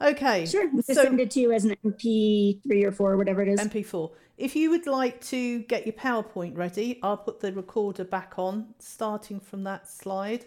Okay. 0.00 0.46
Sure. 0.46 0.70
So, 0.82 0.94
send 0.94 1.20
it 1.20 1.30
to 1.32 1.40
you 1.40 1.52
as 1.52 1.64
an 1.64 1.76
MP3 1.84 2.84
or 2.84 2.92
4 2.92 3.16
whatever 3.16 3.42
it 3.42 3.48
is. 3.48 3.60
MP4. 3.60 4.10
If 4.38 4.56
you 4.56 4.70
would 4.70 4.86
like 4.86 5.20
to 5.26 5.60
get 5.64 5.86
your 5.86 5.92
PowerPoint 5.92 6.56
ready, 6.56 6.98
I'll 7.02 7.18
put 7.18 7.40
the 7.40 7.52
recorder 7.52 8.04
back 8.04 8.34
on, 8.38 8.74
starting 8.78 9.38
from 9.38 9.64
that 9.64 9.86
slide. 9.86 10.46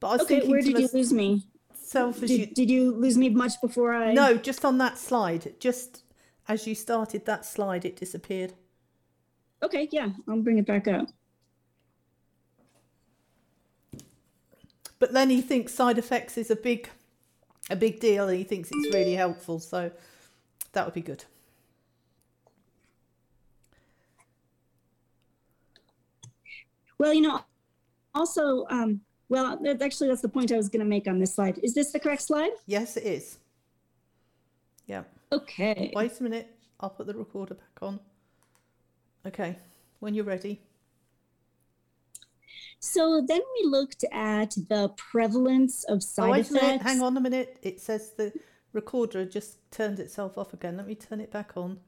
But 0.00 0.08
I 0.08 0.12
was 0.12 0.20
okay, 0.22 0.46
where 0.48 0.60
did 0.60 0.78
you 0.78 0.88
lose 0.92 1.12
me? 1.12 1.46
Selfish. 1.72 2.28
Did, 2.28 2.54
did 2.54 2.70
you 2.70 2.92
lose 2.92 3.16
me 3.16 3.28
much 3.28 3.60
before 3.60 3.94
I? 3.94 4.12
No, 4.12 4.36
just 4.36 4.64
on 4.64 4.78
that 4.78 4.98
slide. 4.98 5.54
Just 5.60 6.02
as 6.48 6.66
you 6.66 6.74
started 6.74 7.24
that 7.26 7.46
slide, 7.46 7.84
it 7.84 7.96
disappeared. 7.96 8.54
Okay, 9.62 9.88
yeah, 9.92 10.08
I'll 10.28 10.42
bring 10.42 10.58
it 10.58 10.66
back 10.66 10.88
up. 10.88 11.08
But 14.98 15.12
then 15.12 15.30
he 15.30 15.40
thinks 15.40 15.74
side 15.74 15.98
effects 15.98 16.36
is 16.36 16.50
a 16.50 16.56
big 16.56 16.88
a 17.70 17.76
big 17.76 18.00
deal 18.00 18.28
and 18.28 18.38
he 18.38 18.44
thinks 18.44 18.70
it's 18.72 18.94
really 18.94 19.14
helpful 19.14 19.58
so 19.58 19.90
that 20.72 20.84
would 20.84 20.94
be 20.94 21.02
good. 21.02 21.24
Well 26.98 27.12
you 27.12 27.20
know 27.20 27.40
also 28.14 28.66
um, 28.70 29.00
well 29.28 29.60
actually 29.80 30.08
that's 30.08 30.22
the 30.22 30.28
point 30.28 30.50
i 30.50 30.56
was 30.56 30.68
going 30.68 30.80
to 30.80 30.86
make 30.86 31.06
on 31.06 31.18
this 31.18 31.34
slide. 31.34 31.58
Is 31.62 31.74
this 31.74 31.92
the 31.92 32.00
correct 32.00 32.22
slide? 32.22 32.50
Yes 32.66 32.96
it 32.96 33.04
is. 33.04 33.38
Yeah. 34.86 35.02
Okay. 35.30 35.92
Wait 35.94 36.18
a 36.18 36.22
minute. 36.22 36.56
I'll 36.80 36.90
put 36.90 37.06
the 37.06 37.14
recorder 37.14 37.54
back 37.54 37.82
on. 37.82 38.00
Okay. 39.26 39.58
When 40.00 40.14
you're 40.14 40.24
ready 40.24 40.60
so 42.80 43.24
then 43.26 43.40
we 43.58 43.68
looked 43.68 44.04
at 44.12 44.50
the 44.68 44.92
prevalence 44.96 45.84
of 45.84 45.96
oh, 45.96 46.00
side 46.00 46.46
oh, 46.52 46.56
effects. 46.56 46.84
Hang 46.84 47.02
on 47.02 47.16
a 47.16 47.20
minute. 47.20 47.58
It 47.62 47.80
says 47.80 48.12
the 48.16 48.32
recorder 48.72 49.24
just 49.24 49.58
turned 49.70 49.98
itself 49.98 50.38
off 50.38 50.54
again. 50.54 50.76
Let 50.76 50.86
me 50.86 50.94
turn 50.94 51.20
it 51.20 51.30
back 51.30 51.52
on. 51.56 51.80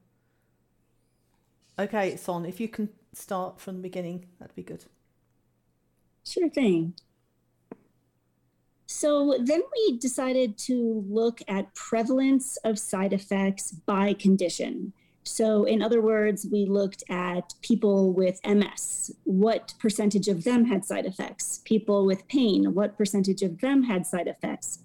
Okay, 1.79 2.11
it's 2.11 2.29
on. 2.29 2.45
If 2.45 2.61
you 2.61 2.69
can 2.69 2.91
start 3.13 3.61
from 3.61 3.77
the 3.77 3.83
beginning, 3.83 4.27
that'd 4.39 4.55
be 4.55 4.63
good. 4.63 4.85
Sure 6.25 6.51
thing. 6.51 6.95
So 8.87 9.37
then 9.41 9.63
we 9.73 9.99
decided 9.99 10.59
to 10.59 11.05
look 11.09 11.41
at 11.47 11.75
prevalence 11.75 12.57
of 12.65 12.79
side 12.79 13.13
effects 13.13 13.71
by 13.71 14.15
condition. 14.15 14.93
So, 15.25 15.65
in 15.65 15.83
other 15.83 16.01
words, 16.01 16.47
we 16.51 16.65
looked 16.65 17.05
at 17.11 17.55
people 17.63 18.13
with 18.13 18.41
MS. 18.47 19.13
What 19.25 19.75
percentage 19.79 20.29
of 20.29 20.45
them 20.45 20.65
had 20.65 20.85
side 20.85 21.07
effects? 21.07 21.61
People 21.65 22.07
with 22.07 22.27
pain, 22.29 22.75
what 22.75 22.97
percentage 22.97 23.43
of 23.43 23.61
them 23.61 23.83
had 23.83 24.07
side 24.07 24.29
effects? 24.29 24.81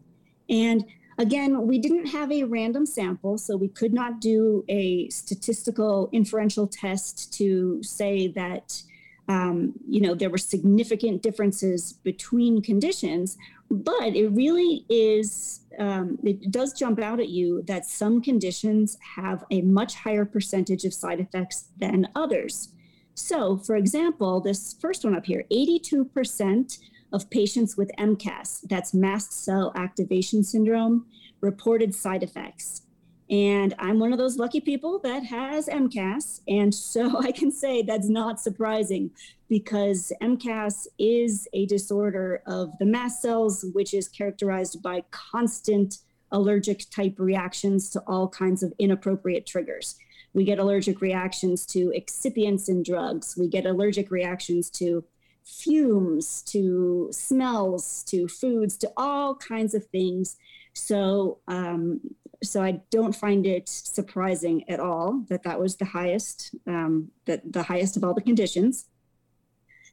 And 0.50 0.86
again, 1.18 1.66
we 1.66 1.80
didn't 1.80 2.08
have 2.08 2.32
a 2.32 2.44
random 2.44 2.86
sample, 2.86 3.38
so 3.38 3.56
we 3.56 3.70
could 3.70 3.94
not 3.94 4.20
do 4.20 4.66
a 4.68 5.10
statistical 5.10 6.10
inferential 6.12 6.68
test 6.68 7.34
to 7.34 7.82
say 7.82 8.28
that 8.30 8.84
um, 9.28 9.74
you 9.88 10.02
know 10.02 10.14
there 10.14 10.30
were 10.30 10.38
significant 10.38 11.22
differences 11.22 11.94
between 12.04 12.62
conditions 12.62 13.38
but 13.70 14.16
it 14.16 14.30
really 14.30 14.86
is 14.90 15.62
um, 15.80 16.20
it 16.24 16.52
does 16.52 16.74
jump 16.74 17.00
out 17.00 17.20
at 17.20 17.30
you 17.30 17.64
that 17.64 17.86
some 17.86 18.22
conditions 18.22 18.98
have 19.16 19.44
a 19.52 19.62
much 19.62 19.96
higher 19.96 20.26
percentage 20.26 20.86
of 20.86 20.94
side 20.94 21.20
effects 21.20 21.66
than 21.78 22.08
others. 22.16 22.70
So 23.16 23.58
for 23.58 23.76
example 23.76 24.42
this 24.42 24.76
first 24.80 25.04
one 25.04 25.16
up 25.16 25.26
here 25.26 25.46
82% 25.52 26.80
of 27.14 27.30
patients 27.30 27.78
with 27.78 27.92
mcas 27.98 28.62
that's 28.68 28.94
mast 28.94 29.32
cell 29.32 29.72
activation 29.76 30.44
syndrome 30.44 31.06
reported 31.40 31.94
side 31.94 32.24
effects 32.24 32.82
and 33.30 33.74
I'm 33.80 34.00
one 34.00 34.12
of 34.12 34.20
those 34.20 34.38
lucky 34.38 34.62
people 34.62 35.00
that 35.00 35.24
has 35.24 35.68
MCAS. 35.68 36.42
And 36.48 36.74
so 36.74 37.20
I 37.24 37.32
can 37.32 37.52
say 37.52 37.82
that's 37.82 38.10
not 38.10 38.40
surprising 38.40 39.12
because 39.50 40.12
MCAS 40.22 40.88
is 41.00 41.48
a 41.54 41.66
disorder 41.66 42.42
of 42.46 42.78
the 42.80 42.86
mast 42.86 43.22
cells, 43.22 43.66
which 43.74 43.94
is 43.94 44.08
characterized 44.08 44.82
by 44.82 45.04
constant 45.12 46.00
allergic 46.32 46.90
type 46.90 47.16
reactions 47.18 47.90
to 47.92 48.00
all 48.08 48.28
kinds 48.28 48.64
of 48.64 48.74
inappropriate 48.80 49.46
triggers. 49.46 49.96
We 50.34 50.44
get 50.44 50.60
allergic 50.60 51.00
reactions 51.02 51.66
to 51.68 51.94
excipients 51.96 52.68
in 52.68 52.84
drugs, 52.84 53.36
we 53.38 53.48
get 53.48 53.66
allergic 53.66 54.12
reactions 54.12 54.70
to 54.72 55.06
fumes, 55.46 56.42
to 56.42 57.10
smells, 57.12 58.04
to 58.08 58.28
foods, 58.28 58.78
to 58.78 58.92
all 58.98 59.36
kinds 59.36 59.74
of 59.74 59.86
things. 59.86 60.38
So, 60.74 61.38
um, 61.48 62.02
so 62.44 62.62
I 62.62 62.82
don't 62.92 63.16
find 63.16 63.46
it 63.46 63.68
surprising 63.70 64.70
at 64.70 64.80
all 64.80 65.24
that 65.30 65.44
that 65.44 65.60
was 65.60 65.76
the 65.76 65.86
highest, 65.86 66.56
um, 66.68 67.12
that 67.26 67.52
the 67.52 67.64
highest 67.64 67.98
of 67.98 68.04
all 68.04 68.14
the 68.14 68.22
conditions. 68.22 68.86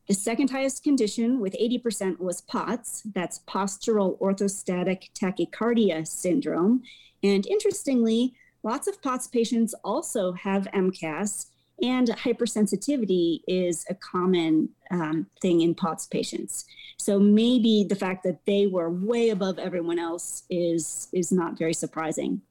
The 0.09 0.15
second 0.15 0.51
highest 0.51 0.83
condition 0.83 1.41
with 1.41 1.55
80% 1.55 2.19
was 2.19 2.41
POTS, 2.43 3.03
that's 3.15 3.41
postural 3.49 4.19
orthostatic 4.19 5.11
tachycardia 5.15 6.07
syndrome. 6.07 6.83
And 7.23 7.47
interestingly, 7.47 8.35
lots 8.65 8.89
of 8.89 9.01
POTS 9.01 9.29
patients 9.29 9.75
also 9.85 10.33
have 10.33 10.67
MCAS, 10.75 11.47
and 11.81 12.09
hypersensitivity 12.09 13.41
is 13.49 13.85
a 13.89 13.95
common 13.95 14.69
um, 14.91 15.27
thing 15.41 15.63
in 15.63 15.75
POTS 15.75 16.07
patients. 16.07 16.65
So 16.99 17.19
maybe 17.19 17.85
the 17.89 17.97
fact 17.97 18.23
that 18.25 18.45
they 18.47 18.67
were 18.67 18.91
way 18.91 19.31
above 19.31 19.59
everyone 19.59 19.99
else 19.99 20.45
is, 20.51 21.09
is 21.13 21.33
not 21.33 21.59
very 21.59 21.75
surprising. 21.75 22.43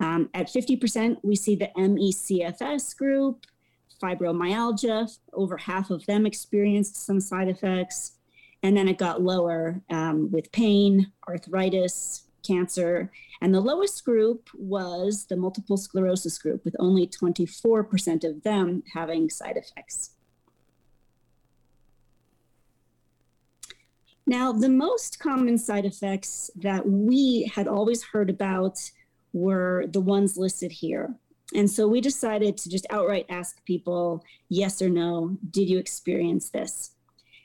Um, 0.00 0.28
at 0.34 0.48
50%, 0.48 1.18
we 1.22 1.34
see 1.36 1.56
the 1.56 1.70
ME/CFS 1.76 2.96
group, 2.96 3.46
fibromyalgia, 4.02 5.18
over 5.32 5.56
half 5.56 5.90
of 5.90 6.06
them 6.06 6.26
experienced 6.26 7.04
some 7.04 7.20
side 7.20 7.48
effects. 7.48 8.12
And 8.62 8.76
then 8.76 8.88
it 8.88 8.98
got 8.98 9.22
lower 9.22 9.80
um, 9.90 10.30
with 10.30 10.52
pain, 10.52 11.12
arthritis, 11.28 12.27
cancer. 12.48 13.12
And 13.40 13.54
the 13.54 13.60
lowest 13.60 14.04
group 14.04 14.48
was 14.54 15.26
the 15.26 15.36
multiple 15.36 15.76
sclerosis 15.76 16.38
group, 16.38 16.64
with 16.64 16.74
only 16.78 17.06
24% 17.06 18.24
of 18.24 18.42
them 18.42 18.82
having 18.94 19.30
side 19.30 19.56
effects. 19.56 20.10
Now, 24.26 24.52
the 24.52 24.68
most 24.68 25.20
common 25.20 25.56
side 25.56 25.86
effects 25.86 26.50
that 26.56 26.86
we 26.86 27.50
had 27.54 27.66
always 27.66 28.02
heard 28.02 28.28
about 28.28 28.78
were 29.32 29.86
the 29.88 30.00
ones 30.00 30.36
listed 30.36 30.70
here. 30.70 31.14
And 31.54 31.70
so 31.70 31.88
we 31.88 32.02
decided 32.02 32.58
to 32.58 32.68
just 32.68 32.86
outright 32.90 33.24
ask 33.30 33.64
people 33.64 34.22
yes 34.50 34.82
or 34.82 34.90
no, 34.90 35.38
did 35.50 35.70
you 35.70 35.78
experience 35.78 36.50
this? 36.50 36.90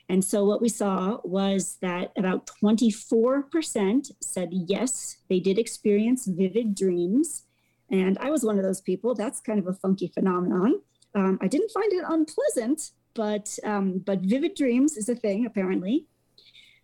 And 0.08 0.24
so 0.24 0.44
what 0.44 0.60
we 0.60 0.68
saw 0.68 1.18
was 1.24 1.78
that 1.80 2.12
about 2.16 2.48
24% 2.62 4.10
said 4.20 4.48
yes, 4.52 5.16
they 5.28 5.40
did 5.40 5.58
experience 5.58 6.26
vivid 6.26 6.74
dreams. 6.74 7.44
And 7.90 8.18
I 8.18 8.30
was 8.30 8.44
one 8.44 8.58
of 8.58 8.64
those 8.64 8.80
people. 8.80 9.14
That's 9.14 9.40
kind 9.40 9.58
of 9.58 9.66
a 9.66 9.72
funky 9.72 10.08
phenomenon. 10.08 10.80
Um, 11.14 11.38
I 11.40 11.48
didn't 11.48 11.70
find 11.70 11.92
it 11.92 12.04
unpleasant, 12.06 12.90
but 13.14 13.56
um, 13.64 13.98
but 14.04 14.20
vivid 14.20 14.54
dreams 14.56 14.96
is 14.96 15.08
a 15.08 15.14
thing 15.14 15.46
apparently. 15.46 16.06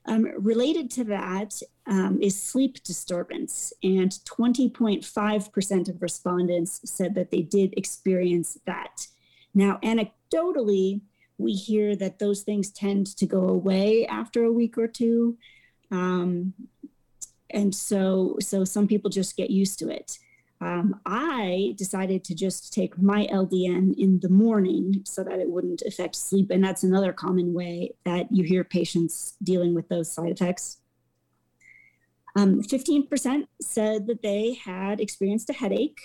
Um, 0.06 0.26
related 0.38 0.90
to 0.92 1.04
that 1.04 1.60
um, 1.86 2.18
is 2.22 2.40
sleep 2.40 2.82
disturbance, 2.84 3.72
and 3.82 4.10
20.5% 4.10 5.88
of 5.88 6.02
respondents 6.02 6.80
said 6.84 7.14
that 7.16 7.30
they 7.30 7.42
did 7.42 7.74
experience 7.76 8.56
that. 8.66 9.06
Now, 9.52 9.78
anecdotally, 9.82 11.02
we 11.40 11.52
hear 11.52 11.96
that 11.96 12.18
those 12.18 12.42
things 12.42 12.70
tend 12.70 13.06
to 13.16 13.26
go 13.26 13.48
away 13.48 14.06
after 14.06 14.44
a 14.44 14.52
week 14.52 14.78
or 14.78 14.86
two. 14.86 15.36
Um, 15.90 16.54
and 17.50 17.74
so, 17.74 18.36
so 18.40 18.64
some 18.64 18.86
people 18.86 19.10
just 19.10 19.36
get 19.36 19.50
used 19.50 19.78
to 19.80 19.88
it 19.88 20.18
um, 20.62 21.00
I 21.06 21.74
decided 21.76 22.22
to 22.24 22.34
just 22.34 22.72
take 22.72 22.98
my 22.98 23.26
LDN 23.32 23.94
in 23.96 24.20
the 24.20 24.28
morning 24.28 25.02
so 25.04 25.24
that 25.24 25.38
it 25.38 25.48
wouldn't 25.48 25.82
affect 25.82 26.14
sleep. 26.16 26.50
And 26.50 26.62
that's 26.62 26.82
another 26.82 27.12
common 27.12 27.54
way 27.54 27.94
that 28.04 28.26
you 28.30 28.44
hear 28.44 28.62
patients 28.62 29.36
dealing 29.42 29.74
with 29.74 29.88
those 29.88 30.12
side 30.12 30.30
effects. 30.30 30.78
Um, 32.36 32.62
15% 32.62 33.46
said 33.60 34.06
that 34.06 34.22
they 34.22 34.54
had 34.54 35.00
experienced 35.00 35.48
a 35.48 35.54
headache. 35.54 36.00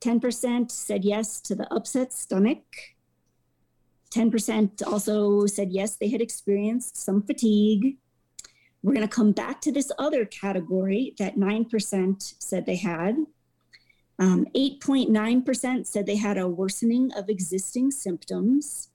10% 0.00 0.70
said 0.70 1.04
yes 1.04 1.40
to 1.40 1.54
the 1.54 1.72
upset 1.72 2.12
stomach. 2.12 2.62
10% 4.14 4.86
also 4.86 5.46
said 5.46 5.72
yes, 5.72 5.96
they 5.96 6.08
had 6.08 6.20
experienced 6.20 6.96
some 6.96 7.22
fatigue. 7.22 7.96
We're 8.82 8.94
going 8.94 9.08
to 9.08 9.14
come 9.14 9.32
back 9.32 9.60
to 9.62 9.72
this 9.72 9.92
other 9.98 10.24
category 10.24 11.14
that 11.18 11.36
9% 11.36 12.34
said 12.38 12.66
they 12.66 12.76
had. 12.76 13.16
Um, 14.18 14.46
8.9% 14.54 15.86
said 15.86 16.06
they 16.06 16.16
had 16.16 16.38
a 16.38 16.48
worsening 16.48 17.10
of 17.16 17.28
existing 17.28 17.90
symptoms, 17.90 18.90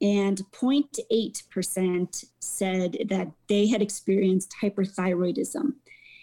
and 0.00 0.40
0.8% 0.52 2.24
said 2.40 2.96
that 3.08 3.30
they 3.48 3.66
had 3.68 3.82
experienced 3.82 4.54
hyperthyroidism. 4.62 5.74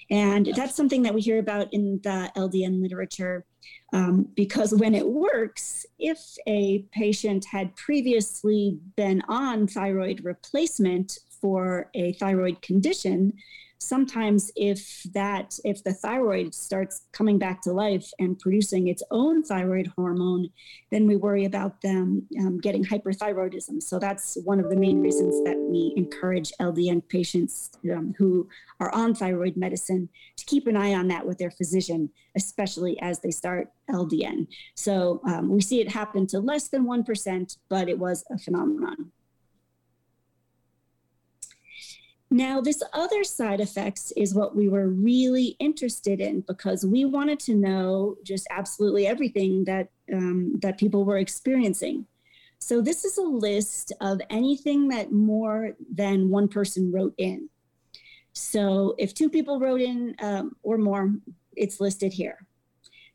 And 0.10 0.48
that's 0.56 0.76
something 0.76 1.04
that 1.04 1.14
we 1.14 1.22
hear 1.22 1.40
about 1.40 1.74
in 1.74 2.02
the 2.04 2.32
LDN 2.36 2.82
literature 2.82 3.46
um, 3.94 4.28
because 4.36 4.74
when 4.74 4.96
it 4.96 5.08
works, 5.08 5.86
if 6.00 6.38
a 6.48 6.80
patient 6.92 7.46
had 7.46 7.76
previously 7.76 8.80
been 8.96 9.22
on 9.28 9.68
thyroid 9.68 10.24
replacement 10.24 11.20
for 11.42 11.90
a 11.94 12.14
thyroid 12.14 12.62
condition, 12.62 13.34
sometimes 13.82 14.52
if 14.56 15.02
that 15.14 15.58
if 15.66 15.84
the 15.84 15.94
thyroid 15.94 16.54
starts 16.54 17.08
coming 17.14 17.40
back 17.40 17.62
to 17.62 17.74
life 17.74 18.08
and 18.20 18.38
producing 18.38 18.88
its 18.88 19.02
own 19.10 19.44
thyroid 19.44 19.92
hormone 19.96 20.48
then 20.92 21.08
we 21.08 21.16
worry 21.16 21.46
about 21.46 21.82
them 21.82 22.22
um, 22.40 22.60
getting 22.60 22.86
hyperthyroidism. 22.86 23.82
So 23.82 23.98
that's 23.98 24.38
one 24.44 24.60
of 24.60 24.70
the 24.70 24.76
main 24.76 25.02
reasons 25.02 25.44
that 25.46 25.58
we 25.58 25.94
encourage 25.98 26.52
ldn 26.60 27.02
patients 27.10 27.72
um, 27.92 28.14
who 28.18 28.48
are 28.80 28.94
on 28.94 29.16
thyroid 29.16 29.58
medicine 29.58 30.08
to 30.38 30.46
keep 30.46 30.68
an 30.68 30.78
eye 30.78 30.94
on 30.94 31.08
that 31.08 31.26
with 31.26 31.40
their 31.40 31.52
physician 31.52 32.10
especially 32.36 33.02
as 33.02 33.20
they 33.20 33.32
start 33.32 33.70
ldn 33.90 34.48
so 34.76 35.22
um, 35.26 35.50
we 35.50 35.62
see 35.62 35.82
it 35.82 35.90
happen 35.90 36.28
to 36.28 36.40
less 36.40 36.70
than 36.70 36.86
1% 36.86 37.58
but 37.70 37.90
it 37.90 37.98
was 37.98 38.24
a 38.32 38.38
phenomenon 38.38 39.12
Now, 42.34 42.62
this 42.62 42.82
other 42.94 43.26
side 43.26 43.60
effects 43.60 44.14
is 44.16 44.34
what 44.34 44.56
we 44.56 44.70
were 44.70 44.88
really 44.88 45.58
interested 45.60 46.22
in 46.22 46.46
because 46.48 46.86
we 46.86 47.04
wanted 47.04 47.42
to 47.42 47.54
know 47.54 48.16
just 48.24 48.48
absolutely 48.50 49.06
everything 49.06 49.66
that 49.66 49.90
um, 50.14 50.58
that 50.62 50.78
people 50.78 51.04
were 51.04 51.18
experiencing. 51.18 52.06
So 52.58 52.80
this 52.80 53.04
is 53.04 53.18
a 53.18 53.22
list 53.24 53.92
of 54.00 54.22
anything 54.30 54.88
that 54.90 55.12
more 55.12 55.76
than 55.94 56.30
one 56.30 56.48
person 56.48 56.90
wrote 56.90 57.14
in. 57.18 57.50
So 58.32 58.96
if 58.98 59.14
two 59.14 59.30
people 59.30 59.60
wrote 59.60 59.82
in 59.82 60.16
um, 60.22 60.56
or 60.64 60.78
more, 60.78 61.14
it's 61.58 61.82
listed 61.82 62.14
here. 62.14 62.46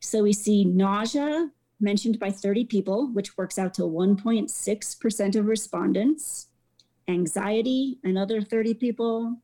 So 0.00 0.24
we 0.24 0.34
see 0.34 0.64
nausea 0.64 1.50
mentioned 1.80 2.18
by 2.18 2.30
30 2.30 2.66
people, 2.66 3.10
which 3.12 3.38
works 3.38 3.58
out 3.58 3.72
to 3.74 3.82
1.6% 3.82 5.36
of 5.36 5.46
respondents 5.46 6.48
anxiety, 7.08 7.98
another 8.04 8.40
30 8.40 8.74
people, 8.74 9.36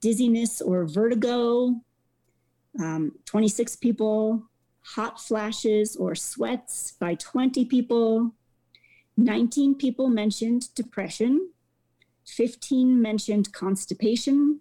dizziness 0.00 0.60
or 0.60 0.86
vertigo, 0.86 1.80
um, 2.80 3.12
26 3.24 3.76
people, 3.76 4.42
hot 4.82 5.20
flashes 5.20 5.96
or 5.96 6.14
sweats 6.14 6.92
by 6.92 7.14
20 7.16 7.64
people, 7.64 8.32
19 9.16 9.74
people 9.74 10.08
mentioned 10.08 10.74
depression, 10.74 11.50
15 12.26 13.00
mentioned 13.00 13.52
constipation, 13.52 14.60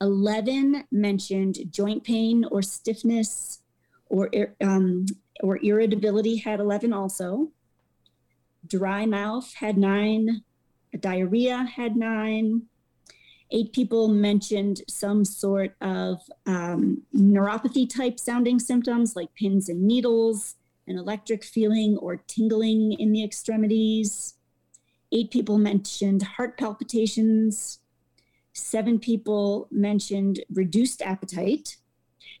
11 0.00 0.84
mentioned 0.90 1.58
joint 1.70 2.04
pain 2.04 2.44
or 2.50 2.62
stiffness 2.62 3.60
or, 4.06 4.30
um, 4.62 5.06
or 5.42 5.58
irritability 5.62 6.36
had 6.36 6.60
11 6.60 6.92
also. 6.92 7.50
Dry 8.66 9.06
mouth 9.06 9.52
had 9.54 9.76
nine, 9.76 10.42
diarrhea 10.96 11.64
had 11.64 11.96
nine, 11.96 12.62
eight 13.50 13.72
people 13.72 14.08
mentioned 14.08 14.82
some 14.88 15.24
sort 15.24 15.74
of 15.80 16.20
um, 16.46 17.02
neuropathy 17.14 17.88
type 17.88 18.18
sounding 18.18 18.58
symptoms 18.58 19.16
like 19.16 19.34
pins 19.34 19.68
and 19.68 19.82
needles, 19.82 20.56
an 20.86 20.98
electric 20.98 21.44
feeling 21.44 21.96
or 21.98 22.16
tingling 22.16 22.92
in 22.94 23.12
the 23.12 23.24
extremities. 23.24 24.34
Eight 25.12 25.30
people 25.30 25.58
mentioned 25.58 26.22
heart 26.22 26.58
palpitations. 26.58 27.80
Seven 28.52 28.98
people 28.98 29.68
mentioned 29.70 30.40
reduced 30.52 31.00
appetite. 31.02 31.76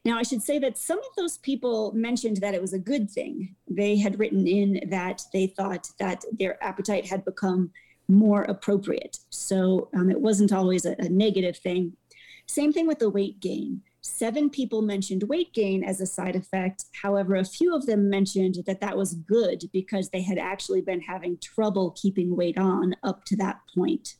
Now, 0.04 0.18
I 0.18 0.22
should 0.22 0.42
say 0.42 0.58
that 0.60 0.78
some 0.78 0.98
of 0.98 1.16
those 1.16 1.38
people 1.38 1.92
mentioned 1.92 2.38
that 2.38 2.54
it 2.54 2.60
was 2.60 2.72
a 2.72 2.78
good 2.78 3.10
thing. 3.10 3.56
They 3.68 3.96
had 3.96 4.18
written 4.18 4.46
in 4.46 4.88
that 4.90 5.22
they 5.32 5.48
thought 5.48 5.90
that 5.98 6.24
their 6.32 6.62
appetite 6.62 7.06
had 7.06 7.24
become 7.24 7.70
more 8.08 8.42
appropriate. 8.42 9.18
So 9.30 9.88
um, 9.94 10.10
it 10.10 10.20
wasn't 10.20 10.52
always 10.52 10.84
a, 10.84 10.96
a 10.98 11.08
negative 11.08 11.56
thing. 11.56 11.96
Same 12.46 12.72
thing 12.72 12.86
with 12.86 12.98
the 12.98 13.10
weight 13.10 13.40
gain. 13.40 13.82
Seven 14.00 14.48
people 14.48 14.80
mentioned 14.80 15.24
weight 15.24 15.52
gain 15.52 15.84
as 15.84 16.00
a 16.00 16.06
side 16.06 16.34
effect. 16.34 16.86
However, 17.02 17.36
a 17.36 17.44
few 17.44 17.74
of 17.74 17.84
them 17.84 18.08
mentioned 18.08 18.56
that 18.66 18.80
that 18.80 18.96
was 18.96 19.14
good 19.14 19.68
because 19.72 20.08
they 20.08 20.22
had 20.22 20.38
actually 20.38 20.80
been 20.80 21.02
having 21.02 21.36
trouble 21.38 21.90
keeping 21.90 22.34
weight 22.34 22.56
on 22.56 22.96
up 23.02 23.24
to 23.26 23.36
that 23.36 23.60
point. 23.74 24.14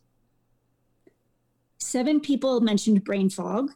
Seven 1.79 2.21
people 2.21 2.61
mentioned 2.61 3.05
brain 3.05 3.31
fog. 3.31 3.71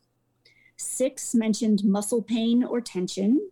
Six 0.77 1.35
mentioned 1.35 1.83
muscle 1.85 2.23
pain 2.23 2.63
or 2.63 2.81
tension. 2.81 3.51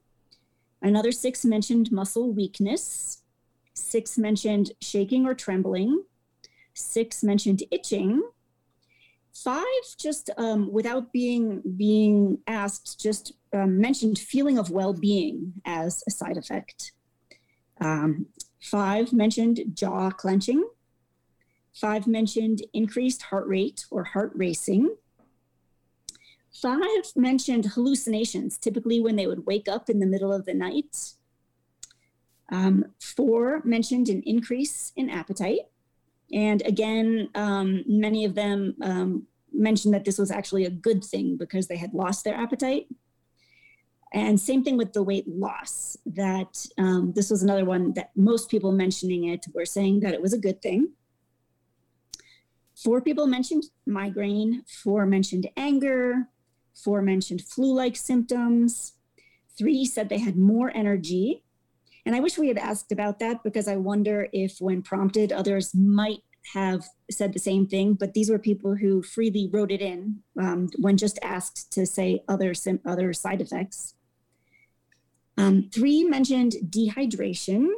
Another 0.83 1.13
six 1.13 1.45
mentioned 1.45 1.91
muscle 1.91 2.33
weakness. 2.33 3.23
Six 3.73 4.19
mentioned 4.19 4.73
shaking 4.81 5.25
or 5.25 5.35
trembling. 5.35 6.05
Six 6.75 7.23
mentioned 7.23 7.63
itching. 7.71 8.23
Five 9.33 9.65
just 9.99 10.31
um, 10.37 10.73
without 10.73 11.13
being 11.13 11.63
being 11.77 12.39
asked, 12.47 13.01
just 13.01 13.33
um, 13.53 13.81
mentioned 13.81 14.19
feeling 14.19 14.59
of 14.59 14.71
well-being 14.71 15.55
as 15.65 16.03
a 16.07 16.11
side 16.11 16.37
effect. 16.37 16.93
Um, 17.81 18.27
five 18.61 19.13
mentioned 19.13 19.61
jaw 19.73 20.11
clenching. 20.11 20.69
Five 21.73 22.07
mentioned 22.07 22.63
increased 22.75 23.23
heart 23.23 23.47
rate 23.47 23.87
or 23.91 24.05
heart 24.05 24.33
racing. 24.35 24.95
Five 26.53 27.17
mentioned 27.17 27.67
hallucinations, 27.67 28.59
typically 28.59 29.01
when 29.01 29.17
they 29.17 29.27
would 29.27 29.47
wake 29.47 29.69
up 29.69 29.89
in 29.89 30.01
the 30.01 30.07
middle 30.07 30.33
of 30.33 30.45
the 30.45 30.55
night. 30.55 31.15
Um, 32.53 32.87
four 33.01 33.63
mentioned 33.65 34.09
an 34.09 34.23
increase 34.27 34.93
in 34.97 35.09
appetite. 35.09 35.69
And 36.33 36.63
again, 36.65 37.29
um, 37.35 37.85
many 37.87 38.25
of 38.25 38.35
them 38.35 38.77
um, 38.83 39.27
mentioned 39.53 39.95
that 39.95 40.05
this 40.05 40.19
was 40.19 40.31
actually 40.31 40.65
a 40.65 40.71
good 40.71 41.05
thing 41.05 41.37
because 41.37 41.67
they 41.67 41.77
had 41.77 41.95
lost 41.95 42.25
their 42.25 42.35
appetite. 42.35 42.87
And 44.13 44.41
same 44.41 44.65
thing 44.65 44.77
with 44.77 44.93
the 44.93 45.03
weight 45.03 45.29
loss, 45.29 45.97
that 46.07 46.67
um, 46.79 47.13
this 47.15 47.31
was 47.31 47.43
another 47.43 47.65
one 47.65 47.93
that 47.95 48.11
most 48.17 48.51
people 48.51 48.73
mentioning 48.73 49.25
it 49.25 49.47
were 49.55 49.67
saying 49.67 50.01
that 50.01 50.15
it 50.15 50.23
was 50.23 50.33
a 50.33 50.39
good 50.39 50.61
thing. 50.61 50.91
Four 52.75 53.03
people 53.03 53.27
mentioned 53.27 53.65
migraine, 53.87 54.65
four 54.67 55.07
mentioned 55.07 55.49
anger, 55.57 56.29
four 56.75 57.03
mentioned 57.03 57.43
flu 57.43 57.73
like 57.75 57.95
symptoms, 57.95 58.95
three 59.57 59.85
said 59.85 60.09
they 60.09 60.19
had 60.19 60.37
more 60.37 60.73
energy, 60.75 61.45
and 62.07 62.17
I 62.17 62.21
wish 62.21 62.39
we 62.39 62.49
had 62.49 62.59
asked 62.59 62.93
about 62.93 63.19
that 63.19 63.43
because 63.43 63.69
I 63.69 63.77
wonder 63.77 64.29
if, 64.33 64.57
when 64.61 64.83
prompted, 64.83 65.33
others 65.33 65.75
might 65.75 66.21
have 66.55 66.85
said 67.11 67.33
the 67.33 67.39
same 67.39 67.67
thing. 67.67 67.95
But 67.95 68.15
these 68.15 68.31
were 68.31 68.39
people 68.39 68.75
who 68.75 69.03
freely 69.03 69.49
wrote 69.53 69.71
it 69.71 69.81
in 69.81 70.21
um, 70.39 70.69
when 70.79 70.97
just 70.97 71.19
asked 71.23 71.73
to 71.73 71.87
say 71.87 72.23
other 72.29 72.55
sim- 72.55 72.81
other 72.87 73.13
side 73.13 73.41
effects. 73.41 73.95
Um, 75.37 75.71
three 75.73 76.05
mentioned 76.05 76.55
dehydration. 76.69 77.69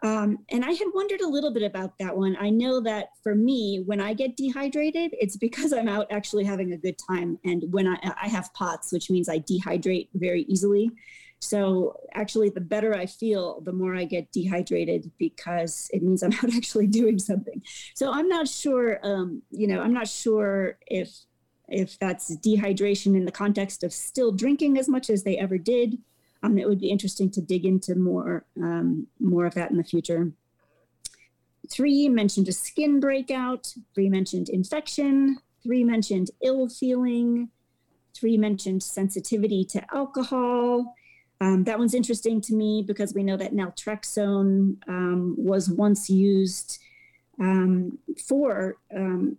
Um, 0.00 0.38
and 0.50 0.64
I 0.64 0.72
had 0.72 0.86
wondered 0.94 1.20
a 1.22 1.28
little 1.28 1.52
bit 1.52 1.64
about 1.64 1.98
that 1.98 2.16
one. 2.16 2.36
I 2.38 2.50
know 2.50 2.80
that 2.82 3.08
for 3.22 3.34
me, 3.34 3.82
when 3.84 4.00
I 4.00 4.14
get 4.14 4.36
dehydrated, 4.36 5.10
it's 5.20 5.36
because 5.36 5.72
I'm 5.72 5.88
out 5.88 6.06
actually 6.10 6.44
having 6.44 6.72
a 6.72 6.76
good 6.76 6.96
time. 7.10 7.36
And 7.44 7.64
when 7.72 7.88
I, 7.88 7.98
I 8.22 8.28
have 8.28 8.54
POTS, 8.54 8.92
which 8.92 9.10
means 9.10 9.28
I 9.28 9.40
dehydrate 9.40 10.08
very 10.14 10.42
easily. 10.42 10.92
So 11.40 12.00
actually, 12.14 12.50
the 12.50 12.60
better 12.60 12.94
I 12.94 13.06
feel, 13.06 13.60
the 13.60 13.72
more 13.72 13.94
I 13.94 14.04
get 14.04 14.32
dehydrated 14.32 15.10
because 15.18 15.88
it 15.92 16.02
means 16.02 16.22
I'm 16.22 16.30
not 16.42 16.54
actually 16.54 16.86
doing 16.86 17.18
something. 17.18 17.62
So 17.94 18.12
I'm 18.12 18.28
not 18.28 18.48
sure, 18.48 18.98
um, 19.02 19.42
you 19.50 19.66
know, 19.66 19.80
I'm 19.80 19.94
not 19.94 20.08
sure 20.08 20.78
if 20.86 21.10
if 21.68 21.98
that's 21.98 22.34
dehydration 22.36 23.14
in 23.14 23.26
the 23.26 23.32
context 23.32 23.84
of 23.84 23.92
still 23.92 24.32
drinking 24.32 24.78
as 24.78 24.88
much 24.88 25.10
as 25.10 25.22
they 25.22 25.36
ever 25.36 25.58
did. 25.58 25.98
Um, 26.42 26.56
it 26.56 26.66
would 26.66 26.80
be 26.80 26.90
interesting 26.90 27.30
to 27.32 27.42
dig 27.42 27.64
into 27.64 27.94
more 27.94 28.44
um, 28.56 29.06
more 29.20 29.46
of 29.46 29.54
that 29.54 29.70
in 29.70 29.76
the 29.76 29.84
future. 29.84 30.32
Three 31.70 32.08
mentioned 32.08 32.48
a 32.48 32.52
skin 32.52 33.00
breakout. 33.00 33.74
Three 33.94 34.08
mentioned 34.08 34.48
infection. 34.48 35.38
Three 35.62 35.84
mentioned 35.84 36.30
ill 36.42 36.68
feeling. 36.68 37.50
Three 38.14 38.38
mentioned 38.38 38.82
sensitivity 38.82 39.64
to 39.66 39.84
alcohol. 39.94 40.94
Um, 41.40 41.64
that 41.64 41.78
one's 41.78 41.94
interesting 41.94 42.40
to 42.42 42.54
me 42.54 42.82
because 42.86 43.14
we 43.14 43.22
know 43.22 43.36
that 43.36 43.54
naltrexone 43.54 44.76
um, 44.88 45.34
was 45.38 45.70
once 45.70 46.10
used 46.10 46.78
um, 47.40 47.98
for 48.26 48.76
um, 48.94 49.36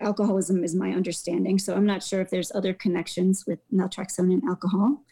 alcoholism, 0.00 0.62
is 0.62 0.74
my 0.74 0.92
understanding. 0.92 1.58
So 1.58 1.74
I'm 1.74 1.86
not 1.86 2.02
sure 2.02 2.20
if 2.20 2.30
there's 2.30 2.52
other 2.54 2.72
connections 2.72 3.46
with 3.46 3.58
naltrexone 3.72 4.32
and 4.32 4.44
alcohol. 4.44 5.02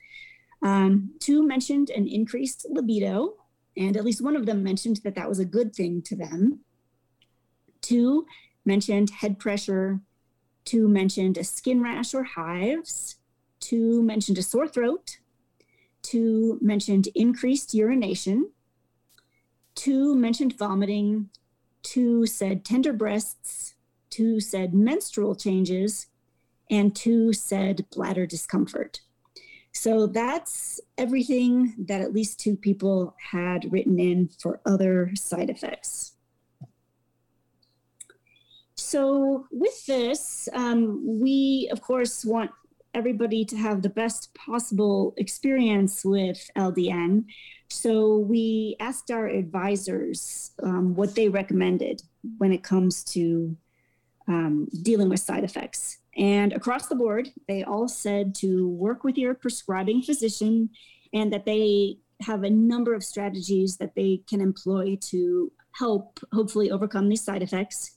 Um, 0.62 1.11
two 1.18 1.46
mentioned 1.46 1.90
an 1.90 2.07
increased 2.07 2.66
libido, 2.70 3.35
and 3.77 3.96
at 3.96 4.05
least 4.05 4.22
one 4.22 4.37
of 4.37 4.46
them 4.46 4.62
mentioned 4.62 5.01
that 5.05 5.14
that 5.16 5.29
was 5.29 5.38
a 5.38 5.44
good 5.44 5.74
thing 5.74 6.03
to 6.03 6.16
them. 6.16 6.61
Two 7.81 8.27
mentioned 8.64 9.11
head 9.11 9.38
pressure. 9.38 10.01
Two 10.64 10.88
mentioned 10.88 11.38
a 11.38 11.44
skin 11.44 11.83
rash 11.83 12.14
or 12.14 12.22
hives. 12.22 13.16
Two 13.59 14.03
mentioned 14.03 14.38
a 14.38 14.42
sore 14.42 14.68
throat 14.68 15.18
Two 16.09 16.57
mentioned 16.62 17.07
increased 17.14 17.75
urination. 17.75 18.51
Two 19.75 20.16
mentioned 20.16 20.57
vomiting. 20.57 21.29
Two 21.83 22.25
said 22.25 22.64
tender 22.64 22.94
breasts. 22.94 23.75
Two 24.09 24.40
said 24.40 24.73
menstrual 24.73 25.35
changes. 25.35 26.07
And 26.71 26.97
two 26.97 27.35
said 27.35 27.85
bladder 27.90 28.25
discomfort. 28.27 29.03
So 29.73 30.07
that's 30.07 30.81
everything 30.97 31.75
that 31.87 32.01
at 32.01 32.14
least 32.14 32.40
two 32.40 32.57
people 32.57 33.14
had 33.31 33.71
written 33.71 34.01
in 34.01 34.31
for 34.40 34.62
other 34.64 35.11
side 35.14 35.51
effects. 35.51 36.14
So, 38.77 39.47
with 39.51 39.85
this, 39.85 40.49
um, 40.55 41.21
we 41.21 41.68
of 41.71 41.83
course 41.83 42.25
want 42.25 42.51
everybody 42.98 43.44
to 43.44 43.56
have 43.56 43.80
the 43.80 43.88
best 43.88 44.34
possible 44.34 45.14
experience 45.16 46.04
with 46.04 46.50
LDN. 46.56 47.24
So 47.70 48.18
we 48.18 48.74
asked 48.80 49.12
our 49.12 49.28
advisors 49.28 50.50
um, 50.64 50.96
what 50.96 51.14
they 51.14 51.28
recommended 51.28 52.02
when 52.38 52.52
it 52.52 52.64
comes 52.64 53.04
to 53.14 53.56
um, 54.26 54.66
dealing 54.82 55.08
with 55.08 55.20
side 55.20 55.44
effects. 55.44 55.98
And 56.16 56.52
across 56.52 56.88
the 56.88 56.96
board, 56.96 57.30
they 57.46 57.62
all 57.62 57.87
said 57.87 58.34
to 58.37 58.68
work 58.68 59.04
with 59.04 59.16
your 59.16 59.34
prescribing 59.34 60.02
physician 60.02 60.70
and 61.14 61.32
that 61.32 61.46
they 61.46 61.98
have 62.20 62.42
a 62.42 62.50
number 62.50 62.94
of 62.94 63.04
strategies 63.04 63.76
that 63.76 63.94
they 63.94 64.22
can 64.28 64.40
employ 64.40 64.98
to 65.02 65.52
help 65.70 66.18
hopefully 66.32 66.72
overcome 66.72 67.08
these 67.08 67.22
side 67.22 67.44
effects. 67.44 67.92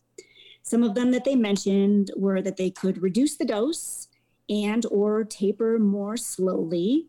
Some 0.62 0.84
of 0.84 0.94
them 0.94 1.10
that 1.10 1.26
they 1.26 1.36
mentioned 1.36 2.12
were 2.16 2.44
that 2.44 2.58
they 2.58 2.70
could 2.70 3.02
reduce 3.02 3.38
the 3.38 3.46
dose 3.46 4.08
and 4.52 4.86
or 4.92 5.24
taper 5.24 5.80
more 5.80 6.18
slowly. 6.18 7.08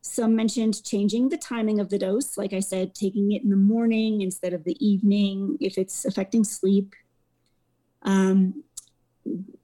Some 0.00 0.34
mentioned 0.34 0.82
changing 0.82 1.28
the 1.28 1.36
timing 1.36 1.78
of 1.78 1.90
the 1.90 1.98
dose, 1.98 2.36
like 2.36 2.52
I 2.52 2.60
said, 2.60 2.94
taking 2.94 3.32
it 3.32 3.42
in 3.42 3.50
the 3.50 3.56
morning 3.56 4.22
instead 4.22 4.52
of 4.52 4.64
the 4.64 4.76
evening 4.84 5.56
if 5.60 5.78
it's 5.78 6.04
affecting 6.04 6.42
sleep. 6.42 6.94
Um, 8.02 8.64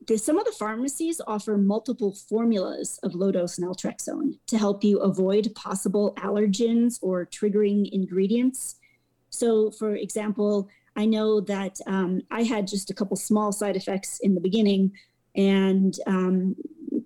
the, 0.07 0.17
some 0.17 0.39
of 0.39 0.45
the 0.45 0.53
pharmacies 0.53 1.21
offer 1.27 1.57
multiple 1.57 2.15
formulas 2.29 2.99
of 3.03 3.15
low 3.15 3.31
dose 3.31 3.59
naltrexone 3.59 4.39
to 4.47 4.59
help 4.59 4.83
you 4.83 4.99
avoid 5.01 5.55
possible 5.55 6.15
allergens 6.17 6.99
or 7.03 7.27
triggering 7.27 7.91
ingredients. 7.93 8.77
So, 9.31 9.71
for 9.71 9.95
example, 9.95 10.69
I 10.97 11.07
know 11.07 11.41
that 11.43 11.79
um, 11.87 12.23
I 12.31 12.43
had 12.43 12.67
just 12.67 12.91
a 12.91 12.95
couple 12.95 13.17
small 13.17 13.53
side 13.53 13.77
effects 13.77 14.19
in 14.21 14.35
the 14.35 14.41
beginning, 14.41 14.93
and 15.37 15.97
um, 16.07 16.57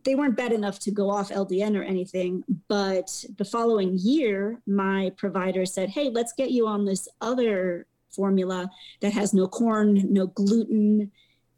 they 0.04 0.14
weren't 0.14 0.36
bad 0.36 0.52
enough 0.52 0.78
to 0.80 0.90
go 0.90 1.10
off 1.10 1.30
LDN 1.30 1.78
or 1.78 1.82
anything. 1.82 2.44
But 2.68 3.24
the 3.38 3.44
following 3.44 3.98
year, 3.98 4.60
my 4.66 5.12
provider 5.16 5.64
said, 5.66 5.88
Hey, 5.88 6.10
let's 6.10 6.32
get 6.32 6.50
you 6.50 6.66
on 6.66 6.84
this 6.84 7.08
other 7.20 7.86
formula 8.10 8.70
that 9.00 9.12
has 9.12 9.34
no 9.34 9.48
corn, 9.48 10.12
no 10.12 10.26
gluten, 10.28 11.10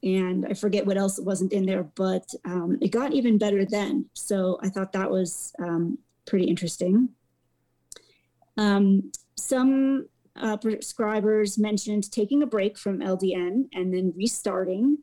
and 0.03 0.47
I 0.47 0.55
forget 0.55 0.87
what 0.87 0.97
else 0.97 1.19
wasn't 1.19 1.53
in 1.53 1.67
there, 1.67 1.83
but 1.83 2.33
um, 2.45 2.79
it 2.81 2.93
got 2.93 3.13
even 3.13 3.39
better 3.39 3.65
then. 3.65 4.07
So 4.13 4.59
I 4.63 4.69
thought 4.69 4.93
that 4.93 5.11
was 5.11 5.53
um, 5.59 5.99
pretty 6.27 6.45
interesting. 6.45 7.09
Um, 8.57 9.11
some 9.37 10.09
uh, 10.37 10.57
prescribers 10.59 11.59
mentioned 11.59 12.11
taking 12.13 12.43
a 12.43 12.47
break 12.47 12.79
from 12.79 13.01
LDN 13.01 13.69
and 13.73 13.93
then 13.93 14.13
restarting. 14.17 14.99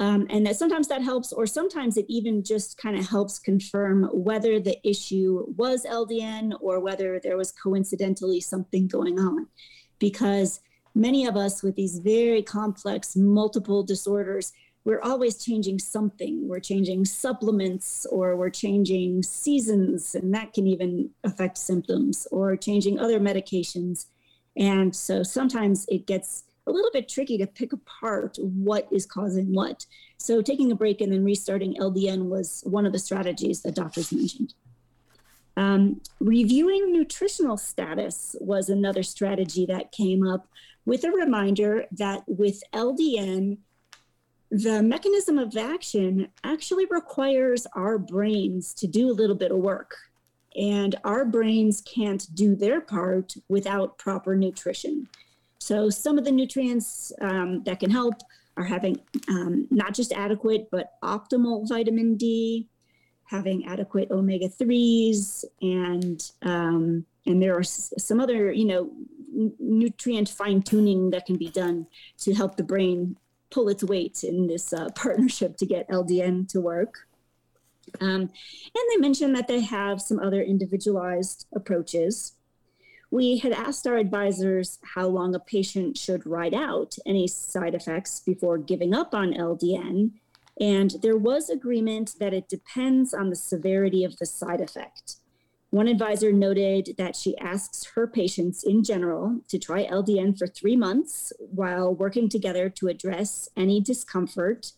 Um, 0.00 0.26
and 0.30 0.46
that 0.46 0.56
sometimes 0.56 0.86
that 0.88 1.02
helps, 1.02 1.32
or 1.32 1.46
sometimes 1.46 1.96
it 1.96 2.06
even 2.08 2.44
just 2.44 2.78
kind 2.78 2.96
of 2.96 3.08
helps 3.08 3.38
confirm 3.38 4.04
whether 4.12 4.60
the 4.60 4.78
issue 4.88 5.44
was 5.56 5.84
LDN 5.84 6.56
or 6.60 6.78
whether 6.78 7.18
there 7.18 7.36
was 7.36 7.50
coincidentally 7.50 8.40
something 8.40 8.86
going 8.86 9.18
on. 9.18 9.48
Because 9.98 10.60
many 10.94 11.26
of 11.26 11.36
us 11.36 11.62
with 11.64 11.74
these 11.74 11.98
very 11.98 12.42
complex 12.42 13.16
multiple 13.16 13.82
disorders, 13.82 14.52
we're 14.84 15.02
always 15.02 15.42
changing 15.42 15.80
something. 15.80 16.48
We're 16.48 16.60
changing 16.60 17.04
supplements 17.04 18.06
or 18.06 18.36
we're 18.36 18.50
changing 18.50 19.22
seasons, 19.24 20.14
and 20.14 20.32
that 20.32 20.52
can 20.52 20.66
even 20.66 21.10
affect 21.24 21.58
symptoms, 21.58 22.26
or 22.30 22.56
changing 22.56 22.98
other 22.98 23.18
medications. 23.18 24.06
And 24.56 24.94
so 24.94 25.22
sometimes 25.22 25.86
it 25.88 26.06
gets 26.06 26.44
a 26.68 26.72
little 26.72 26.90
bit 26.92 27.08
tricky 27.08 27.38
to 27.38 27.46
pick 27.46 27.72
apart 27.72 28.36
what 28.40 28.86
is 28.92 29.06
causing 29.06 29.52
what. 29.52 29.86
So 30.18 30.42
taking 30.42 30.70
a 30.70 30.76
break 30.76 31.00
and 31.00 31.12
then 31.12 31.24
restarting 31.24 31.74
LDN 31.74 32.28
was 32.28 32.62
one 32.66 32.86
of 32.86 32.92
the 32.92 32.98
strategies 32.98 33.62
that 33.62 33.74
doctors 33.74 34.12
mentioned. 34.12 34.54
Um, 35.56 36.00
reviewing 36.20 36.92
nutritional 36.92 37.56
status 37.56 38.36
was 38.40 38.68
another 38.68 39.02
strategy 39.02 39.66
that 39.66 39.90
came 39.90 40.24
up 40.24 40.46
with 40.86 41.02
a 41.02 41.10
reminder 41.10 41.86
that 41.92 42.22
with 42.28 42.62
LDN, 42.72 43.58
the 44.50 44.82
mechanism 44.82 45.36
of 45.36 45.56
action 45.56 46.28
actually 46.44 46.86
requires 46.86 47.66
our 47.74 47.98
brains 47.98 48.72
to 48.74 48.86
do 48.86 49.10
a 49.10 49.12
little 49.12 49.36
bit 49.36 49.50
of 49.50 49.58
work. 49.58 49.96
And 50.56 50.94
our 51.04 51.24
brains 51.24 51.82
can't 51.82 52.26
do 52.34 52.56
their 52.56 52.80
part 52.80 53.34
without 53.48 53.98
proper 53.98 54.34
nutrition. 54.34 55.08
So 55.58 55.90
some 55.90 56.18
of 56.18 56.24
the 56.24 56.32
nutrients 56.32 57.12
um, 57.20 57.62
that 57.64 57.80
can 57.80 57.90
help 57.90 58.14
are 58.56 58.64
having 58.64 59.00
um, 59.28 59.66
not 59.70 59.94
just 59.94 60.12
adequate, 60.12 60.68
but 60.70 60.92
optimal 61.02 61.68
vitamin 61.68 62.16
D, 62.16 62.68
having 63.24 63.66
adequate 63.66 64.10
omega 64.10 64.48
threes, 64.48 65.44
and 65.60 66.30
um, 66.42 67.04
and 67.26 67.42
there 67.42 67.56
are 67.56 67.62
some 67.64 68.20
other 68.20 68.52
you 68.52 68.64
know 68.64 68.90
nutrient 69.58 70.28
fine 70.28 70.62
tuning 70.62 71.10
that 71.10 71.26
can 71.26 71.36
be 71.36 71.50
done 71.50 71.86
to 72.18 72.34
help 72.34 72.56
the 72.56 72.62
brain 72.62 73.16
pull 73.50 73.68
its 73.68 73.84
weight 73.84 74.24
in 74.24 74.46
this 74.46 74.72
uh, 74.72 74.88
partnership 74.94 75.56
to 75.56 75.66
get 75.66 75.88
LDN 75.88 76.48
to 76.48 76.60
work. 76.60 77.06
Um, 78.00 78.20
and 78.20 78.30
they 78.90 78.96
mentioned 78.98 79.34
that 79.36 79.48
they 79.48 79.60
have 79.60 80.00
some 80.00 80.18
other 80.18 80.42
individualized 80.42 81.46
approaches. 81.54 82.34
We 83.10 83.38
had 83.38 83.52
asked 83.52 83.86
our 83.86 83.96
advisors 83.96 84.78
how 84.94 85.06
long 85.06 85.34
a 85.34 85.40
patient 85.40 85.96
should 85.96 86.26
ride 86.26 86.54
out 86.54 86.96
any 87.06 87.26
side 87.26 87.74
effects 87.74 88.20
before 88.20 88.58
giving 88.58 88.94
up 88.94 89.14
on 89.14 89.32
LDN. 89.32 90.10
And 90.60 90.96
there 91.02 91.16
was 91.16 91.48
agreement 91.48 92.16
that 92.20 92.34
it 92.34 92.48
depends 92.48 93.14
on 93.14 93.30
the 93.30 93.36
severity 93.36 94.04
of 94.04 94.18
the 94.18 94.26
side 94.26 94.60
effect. 94.60 95.16
One 95.70 95.88
advisor 95.88 96.32
noted 96.32 96.94
that 96.98 97.14
she 97.14 97.36
asks 97.38 97.84
her 97.94 98.06
patients 98.06 98.64
in 98.64 98.82
general 98.82 99.40
to 99.48 99.58
try 99.58 99.86
LDN 99.86 100.38
for 100.38 100.46
three 100.46 100.76
months 100.76 101.32
while 101.38 101.94
working 101.94 102.28
together 102.28 102.68
to 102.70 102.88
address 102.88 103.48
any 103.56 103.80
discomfort. 103.80 104.72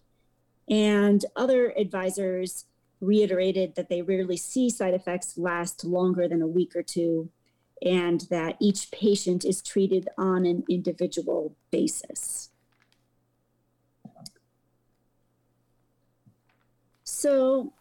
And 0.68 1.24
other 1.34 1.72
advisors 1.76 2.66
reiterated 3.00 3.74
that 3.76 3.88
they 3.88 4.02
rarely 4.02 4.36
see 4.36 4.68
side 4.68 4.94
effects 4.94 5.38
last 5.38 5.84
longer 5.84 6.28
than 6.28 6.42
a 6.42 6.46
week 6.46 6.76
or 6.76 6.82
two 6.82 7.30
and 7.82 8.22
that 8.30 8.56
each 8.60 8.90
patient 8.90 9.44
is 9.44 9.62
treated 9.62 10.08
on 10.18 10.44
an 10.44 10.64
individual 10.68 11.56
basis. 11.70 12.50
So, 17.04 17.72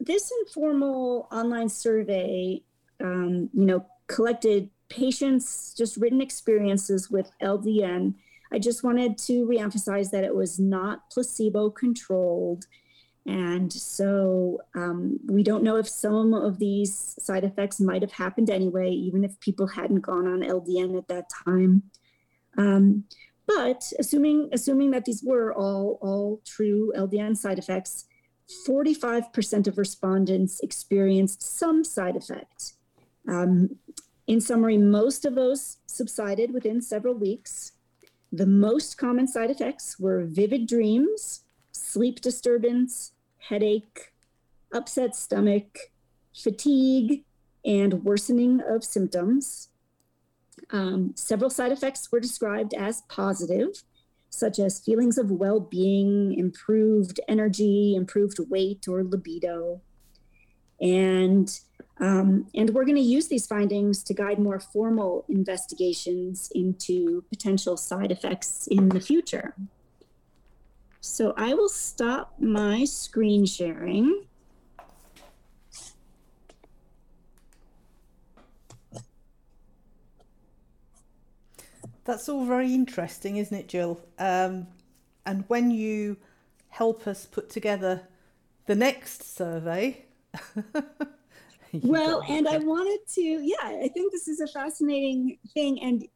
this 0.00 0.32
informal 0.44 1.28
online 1.30 1.68
survey, 1.68 2.62
um, 3.00 3.48
you 3.52 3.64
know, 3.64 3.86
collected 4.08 4.70
patients' 4.88 5.74
just 5.76 5.96
written 5.96 6.20
experiences 6.20 7.10
with 7.10 7.30
LDN. 7.40 8.14
I 8.52 8.58
just 8.58 8.82
wanted 8.84 9.16
to 9.18 9.46
reemphasize 9.46 10.10
that 10.10 10.24
it 10.24 10.34
was 10.34 10.58
not 10.58 11.08
placebo 11.10 11.70
controlled 11.70 12.66
and 13.26 13.72
so 13.72 14.60
um, 14.74 15.20
we 15.26 15.42
don't 15.42 15.62
know 15.62 15.76
if 15.76 15.88
some 15.88 16.34
of 16.34 16.58
these 16.58 17.14
side 17.20 17.44
effects 17.44 17.80
might 17.80 18.02
have 18.02 18.12
happened 18.12 18.50
anyway, 18.50 18.90
even 18.90 19.24
if 19.24 19.38
people 19.38 19.68
hadn't 19.68 20.00
gone 20.00 20.26
on 20.26 20.40
LDN 20.40 20.98
at 20.98 21.06
that 21.08 21.26
time. 21.44 21.84
Um, 22.58 23.04
but 23.46 23.92
assuming 23.98 24.48
assuming 24.52 24.90
that 24.90 25.04
these 25.04 25.22
were 25.22 25.54
all 25.54 25.98
all 26.00 26.40
true 26.44 26.92
LDN 26.96 27.36
side 27.36 27.58
effects, 27.58 28.06
45% 28.66 29.66
of 29.66 29.78
respondents 29.78 30.60
experienced 30.60 31.42
some 31.42 31.84
side 31.84 32.16
effect. 32.16 32.74
Um, 33.28 33.76
in 34.26 34.40
summary, 34.40 34.78
most 34.78 35.24
of 35.24 35.34
those 35.34 35.78
subsided 35.86 36.52
within 36.52 36.80
several 36.80 37.14
weeks. 37.14 37.72
The 38.32 38.46
most 38.46 38.96
common 38.96 39.28
side 39.28 39.50
effects 39.50 39.98
were 39.98 40.24
vivid 40.24 40.66
dreams, 40.66 41.42
sleep 41.72 42.20
disturbance, 42.20 43.11
headache, 43.48 44.12
upset 44.72 45.14
stomach, 45.14 45.90
fatigue, 46.34 47.24
and 47.64 48.04
worsening 48.04 48.60
of 48.60 48.84
symptoms. 48.84 49.68
Um, 50.70 51.12
several 51.16 51.50
side 51.50 51.72
effects 51.72 52.10
were 52.10 52.20
described 52.20 52.74
as 52.74 53.02
positive, 53.02 53.82
such 54.30 54.58
as 54.58 54.80
feelings 54.80 55.18
of 55.18 55.30
well 55.30 55.60
being, 55.60 56.38
improved 56.38 57.20
energy, 57.28 57.94
improved 57.94 58.38
weight, 58.48 58.86
or 58.88 59.04
libido. 59.04 59.80
And, 60.80 61.56
um, 62.00 62.48
and 62.54 62.70
we're 62.70 62.84
going 62.84 62.96
to 62.96 63.02
use 63.02 63.28
these 63.28 63.46
findings 63.46 64.02
to 64.04 64.14
guide 64.14 64.38
more 64.38 64.58
formal 64.58 65.24
investigations 65.28 66.50
into 66.54 67.22
potential 67.28 67.76
side 67.76 68.10
effects 68.10 68.66
in 68.66 68.88
the 68.88 69.00
future. 69.00 69.54
So 71.04 71.34
I 71.36 71.52
will 71.52 71.68
stop 71.68 72.32
my 72.38 72.84
screen 72.84 73.44
sharing. 73.44 74.24
That's 82.04 82.28
all 82.28 82.44
very 82.44 82.72
interesting, 82.72 83.36
isn't 83.38 83.56
it, 83.56 83.66
Jill? 83.66 84.00
Um, 84.20 84.68
and 85.26 85.44
when 85.48 85.72
you 85.72 86.18
help 86.68 87.08
us 87.08 87.26
put 87.26 87.50
together 87.50 88.02
the 88.66 88.76
next 88.76 89.36
survey. 89.36 90.04
well, 91.82 92.22
and 92.28 92.46
I 92.46 92.58
wanted 92.58 93.00
to, 93.14 93.20
yeah, 93.20 93.56
I 93.60 93.88
think 93.88 94.12
this 94.12 94.28
is 94.28 94.38
a 94.38 94.46
fascinating 94.46 95.38
thing. 95.52 95.82
And 95.82 96.06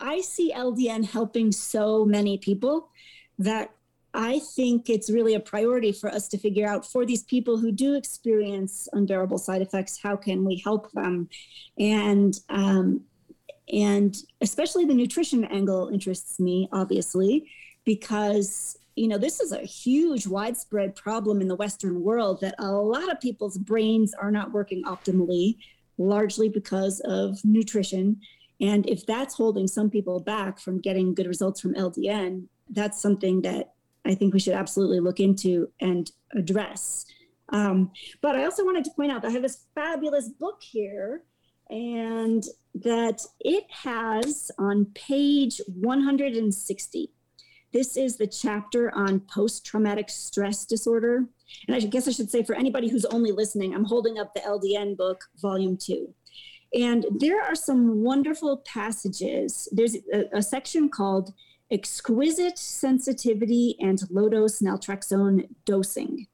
I 0.00 0.20
see 0.20 0.52
LDN 0.54 1.06
helping 1.06 1.50
so 1.50 2.04
many 2.04 2.36
people 2.36 2.90
that 3.38 3.70
I 4.14 4.40
think 4.56 4.88
it's 4.88 5.10
really 5.10 5.34
a 5.34 5.40
priority 5.40 5.92
for 5.92 6.08
us 6.08 6.28
to 6.28 6.38
figure 6.38 6.66
out 6.66 6.86
for 6.86 7.04
these 7.04 7.24
people 7.24 7.58
who 7.58 7.70
do 7.70 7.94
experience 7.94 8.88
unbearable 8.92 9.38
side 9.38 9.60
effects, 9.60 9.98
how 10.02 10.16
can 10.16 10.44
we 10.44 10.56
help 10.64 10.90
them? 10.92 11.28
And 11.78 12.34
um, 12.48 13.02
and 13.70 14.16
especially 14.40 14.86
the 14.86 14.94
nutrition 14.94 15.44
angle 15.44 15.88
interests 15.88 16.40
me, 16.40 16.68
obviously, 16.72 17.50
because 17.84 18.78
you 18.96 19.08
know 19.08 19.18
this 19.18 19.40
is 19.40 19.52
a 19.52 19.60
huge, 19.60 20.26
widespread 20.26 20.96
problem 20.96 21.42
in 21.42 21.48
the 21.48 21.56
Western 21.56 22.02
world 22.02 22.40
that 22.40 22.54
a 22.58 22.72
lot 22.72 23.12
of 23.12 23.20
people's 23.20 23.58
brains 23.58 24.14
are 24.14 24.30
not 24.30 24.52
working 24.52 24.84
optimally, 24.84 25.58
largely 25.98 26.48
because 26.48 27.00
of 27.00 27.38
nutrition. 27.44 28.20
And 28.60 28.88
if 28.88 29.06
that's 29.06 29.34
holding 29.34 29.68
some 29.68 29.90
people 29.90 30.18
back 30.18 30.58
from 30.58 30.80
getting 30.80 31.14
good 31.14 31.26
results 31.26 31.60
from 31.60 31.74
LDN, 31.74 32.46
that's 32.70 33.00
something 33.00 33.42
that 33.42 33.74
I 34.08 34.14
think 34.14 34.32
we 34.32 34.40
should 34.40 34.54
absolutely 34.54 35.00
look 35.00 35.20
into 35.20 35.70
and 35.80 36.10
address. 36.34 37.04
Um, 37.50 37.92
but 38.20 38.36
I 38.36 38.44
also 38.44 38.64
wanted 38.64 38.84
to 38.84 38.90
point 38.90 39.12
out 39.12 39.22
that 39.22 39.28
I 39.28 39.32
have 39.32 39.42
this 39.42 39.66
fabulous 39.74 40.28
book 40.28 40.62
here, 40.62 41.24
and 41.70 42.44
that 42.74 43.20
it 43.40 43.64
has 43.70 44.50
on 44.58 44.86
page 44.94 45.60
160. 45.66 47.10
This 47.72 47.96
is 47.98 48.16
the 48.16 48.26
chapter 48.26 48.94
on 48.94 49.20
post 49.20 49.66
traumatic 49.66 50.08
stress 50.08 50.64
disorder. 50.64 51.26
And 51.66 51.76
I 51.76 51.80
guess 51.80 52.08
I 52.08 52.12
should 52.12 52.30
say 52.30 52.42
for 52.42 52.54
anybody 52.54 52.88
who's 52.88 53.04
only 53.06 53.32
listening, 53.32 53.74
I'm 53.74 53.84
holding 53.84 54.18
up 54.18 54.32
the 54.34 54.40
LDN 54.40 54.96
book, 54.96 55.22
volume 55.36 55.76
two. 55.76 56.14
And 56.74 57.06
there 57.18 57.42
are 57.42 57.54
some 57.54 58.02
wonderful 58.02 58.58
passages. 58.66 59.68
There's 59.72 59.96
a, 60.12 60.24
a 60.32 60.42
section 60.42 60.88
called 60.88 61.32
Exquisite 61.70 62.58
Sensitivity 62.58 63.76
and 63.80 64.00
Low 64.10 64.28
Dose 64.28 64.60
Naltrexone 64.60 65.48
Dosing. 65.64 66.26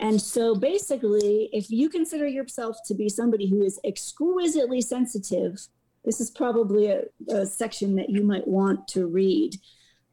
And 0.00 0.20
so 0.20 0.54
basically, 0.54 1.48
if 1.52 1.70
you 1.70 1.88
consider 1.88 2.26
yourself 2.26 2.76
to 2.86 2.94
be 2.94 3.08
somebody 3.08 3.48
who 3.48 3.62
is 3.62 3.80
exquisitely 3.84 4.80
sensitive, 4.80 5.58
this 6.04 6.20
is 6.20 6.30
probably 6.30 6.86
a, 6.86 7.02
a 7.28 7.44
section 7.44 7.96
that 7.96 8.08
you 8.08 8.22
might 8.22 8.46
want 8.46 8.86
to 8.88 9.06
read. 9.06 9.56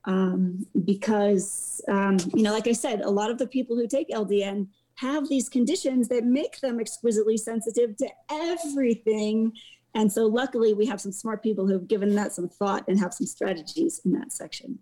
Um, 0.06 0.66
because, 0.84 1.82
um, 1.88 2.18
you 2.34 2.44
know, 2.44 2.52
like 2.52 2.68
I 2.68 2.74
said, 2.74 3.02
a 3.02 3.10
lot 3.10 3.32
of 3.32 3.38
the 3.38 3.48
people 3.48 3.76
who 3.76 3.88
take 3.88 4.10
LDN 4.10 4.68
have 4.96 5.28
these 5.28 5.50
conditions 5.50 6.08
that 6.08 6.24
make 6.24 6.60
them 6.62 6.80
exquisitely 6.80 7.38
sensitive 7.38 7.98
to 7.98 8.08
everything. 8.32 9.52
And 9.96 10.12
so, 10.12 10.26
luckily, 10.26 10.74
we 10.74 10.86
have 10.88 11.00
some 11.00 11.14
smart 11.14 11.42
people 11.42 11.66
who've 11.66 11.88
given 11.88 12.14
that 12.16 12.34
some 12.34 12.50
thought 12.50 12.84
and 12.88 13.00
have 13.00 13.14
some 13.14 13.26
strategies 13.26 14.02
in 14.04 14.12
that 14.12 14.34
section. 14.34 14.80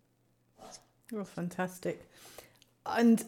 Oh, 1.16 1.24
fantastic. 1.24 2.10
And 2.86 3.24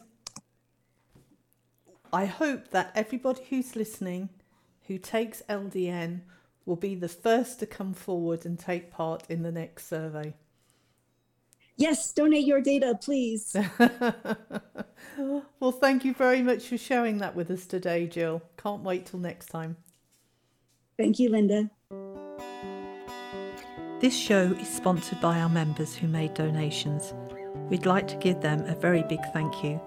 I 2.11 2.25
hope 2.25 2.71
that 2.71 2.91
everybody 2.95 3.43
who's 3.49 3.75
listening 3.75 4.29
who 4.87 4.97
takes 4.97 5.43
LDN 5.49 6.21
will 6.65 6.75
be 6.75 6.95
the 6.95 7.09
first 7.09 7.59
to 7.59 7.67
come 7.67 7.93
forward 7.93 8.45
and 8.45 8.57
take 8.57 8.91
part 8.91 9.23
in 9.29 9.43
the 9.43 9.51
next 9.51 9.87
survey. 9.87 10.33
Yes, 11.77 12.11
donate 12.13 12.45
your 12.45 12.61
data, 12.61 12.97
please. 12.99 13.55
well, 15.59 15.71
thank 15.71 16.05
you 16.05 16.13
very 16.13 16.41
much 16.41 16.67
for 16.67 16.77
sharing 16.77 17.17
that 17.19 17.35
with 17.35 17.51
us 17.51 17.65
today, 17.65 18.07
Jill. 18.07 18.41
Can't 18.57 18.81
wait 18.81 19.05
till 19.05 19.19
next 19.19 19.47
time. 19.47 19.75
Thank 20.97 21.19
you, 21.19 21.29
Linda. 21.29 21.69
This 24.05 24.15
show 24.15 24.51
is 24.61 24.69
sponsored 24.69 25.19
by 25.19 25.39
our 25.39 25.49
members 25.49 25.95
who 25.95 26.07
made 26.07 26.35
donations. 26.35 27.15
We'd 27.71 27.87
like 27.87 28.07
to 28.09 28.15
give 28.17 28.39
them 28.39 28.63
a 28.65 28.75
very 28.75 29.01
big 29.01 29.19
thank 29.33 29.63
you. 29.63 29.81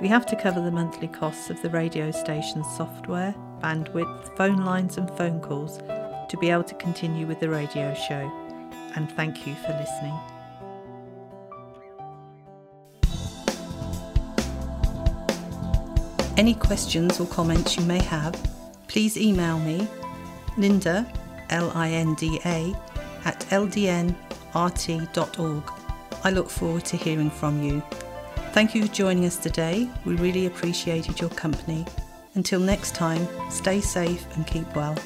We 0.00 0.06
have 0.06 0.24
to 0.26 0.36
cover 0.36 0.60
the 0.60 0.70
monthly 0.70 1.08
costs 1.08 1.50
of 1.50 1.60
the 1.60 1.68
radio 1.68 2.12
station's 2.12 2.68
software, 2.76 3.34
bandwidth, 3.60 4.36
phone 4.36 4.64
lines, 4.64 4.98
and 4.98 5.10
phone 5.18 5.40
calls 5.40 5.78
to 5.78 6.36
be 6.40 6.48
able 6.48 6.62
to 6.62 6.76
continue 6.76 7.26
with 7.26 7.40
the 7.40 7.48
radio 7.48 7.92
show. 7.92 8.30
And 8.94 9.10
thank 9.10 9.44
you 9.48 9.56
for 9.56 9.72
listening. 9.72 10.16
Any 16.36 16.54
questions 16.54 17.18
or 17.18 17.26
comments 17.26 17.76
you 17.76 17.84
may 17.84 18.00
have, 18.04 18.32
please 18.86 19.16
email 19.16 19.58
me, 19.58 19.88
Linda, 20.56 21.12
L 21.48 21.72
I 21.74 21.90
N 21.90 22.14
D 22.14 22.38
A, 22.44 22.72
at 23.24 23.40
ldnrt.org. 23.50 24.14
I 26.22 26.30
look 26.30 26.50
forward 26.50 26.84
to 26.86 26.96
hearing 26.96 27.30
from 27.30 27.62
you. 27.62 27.82
Thank 28.52 28.74
you 28.74 28.86
for 28.86 28.92
joining 28.92 29.24
us 29.26 29.36
today. 29.36 29.88
We 30.04 30.16
really 30.16 30.46
appreciated 30.46 31.20
your 31.20 31.30
company. 31.30 31.86
Until 32.34 32.60
next 32.60 32.94
time, 32.94 33.26
stay 33.50 33.80
safe 33.80 34.26
and 34.36 34.46
keep 34.46 34.74
well. 34.76 34.96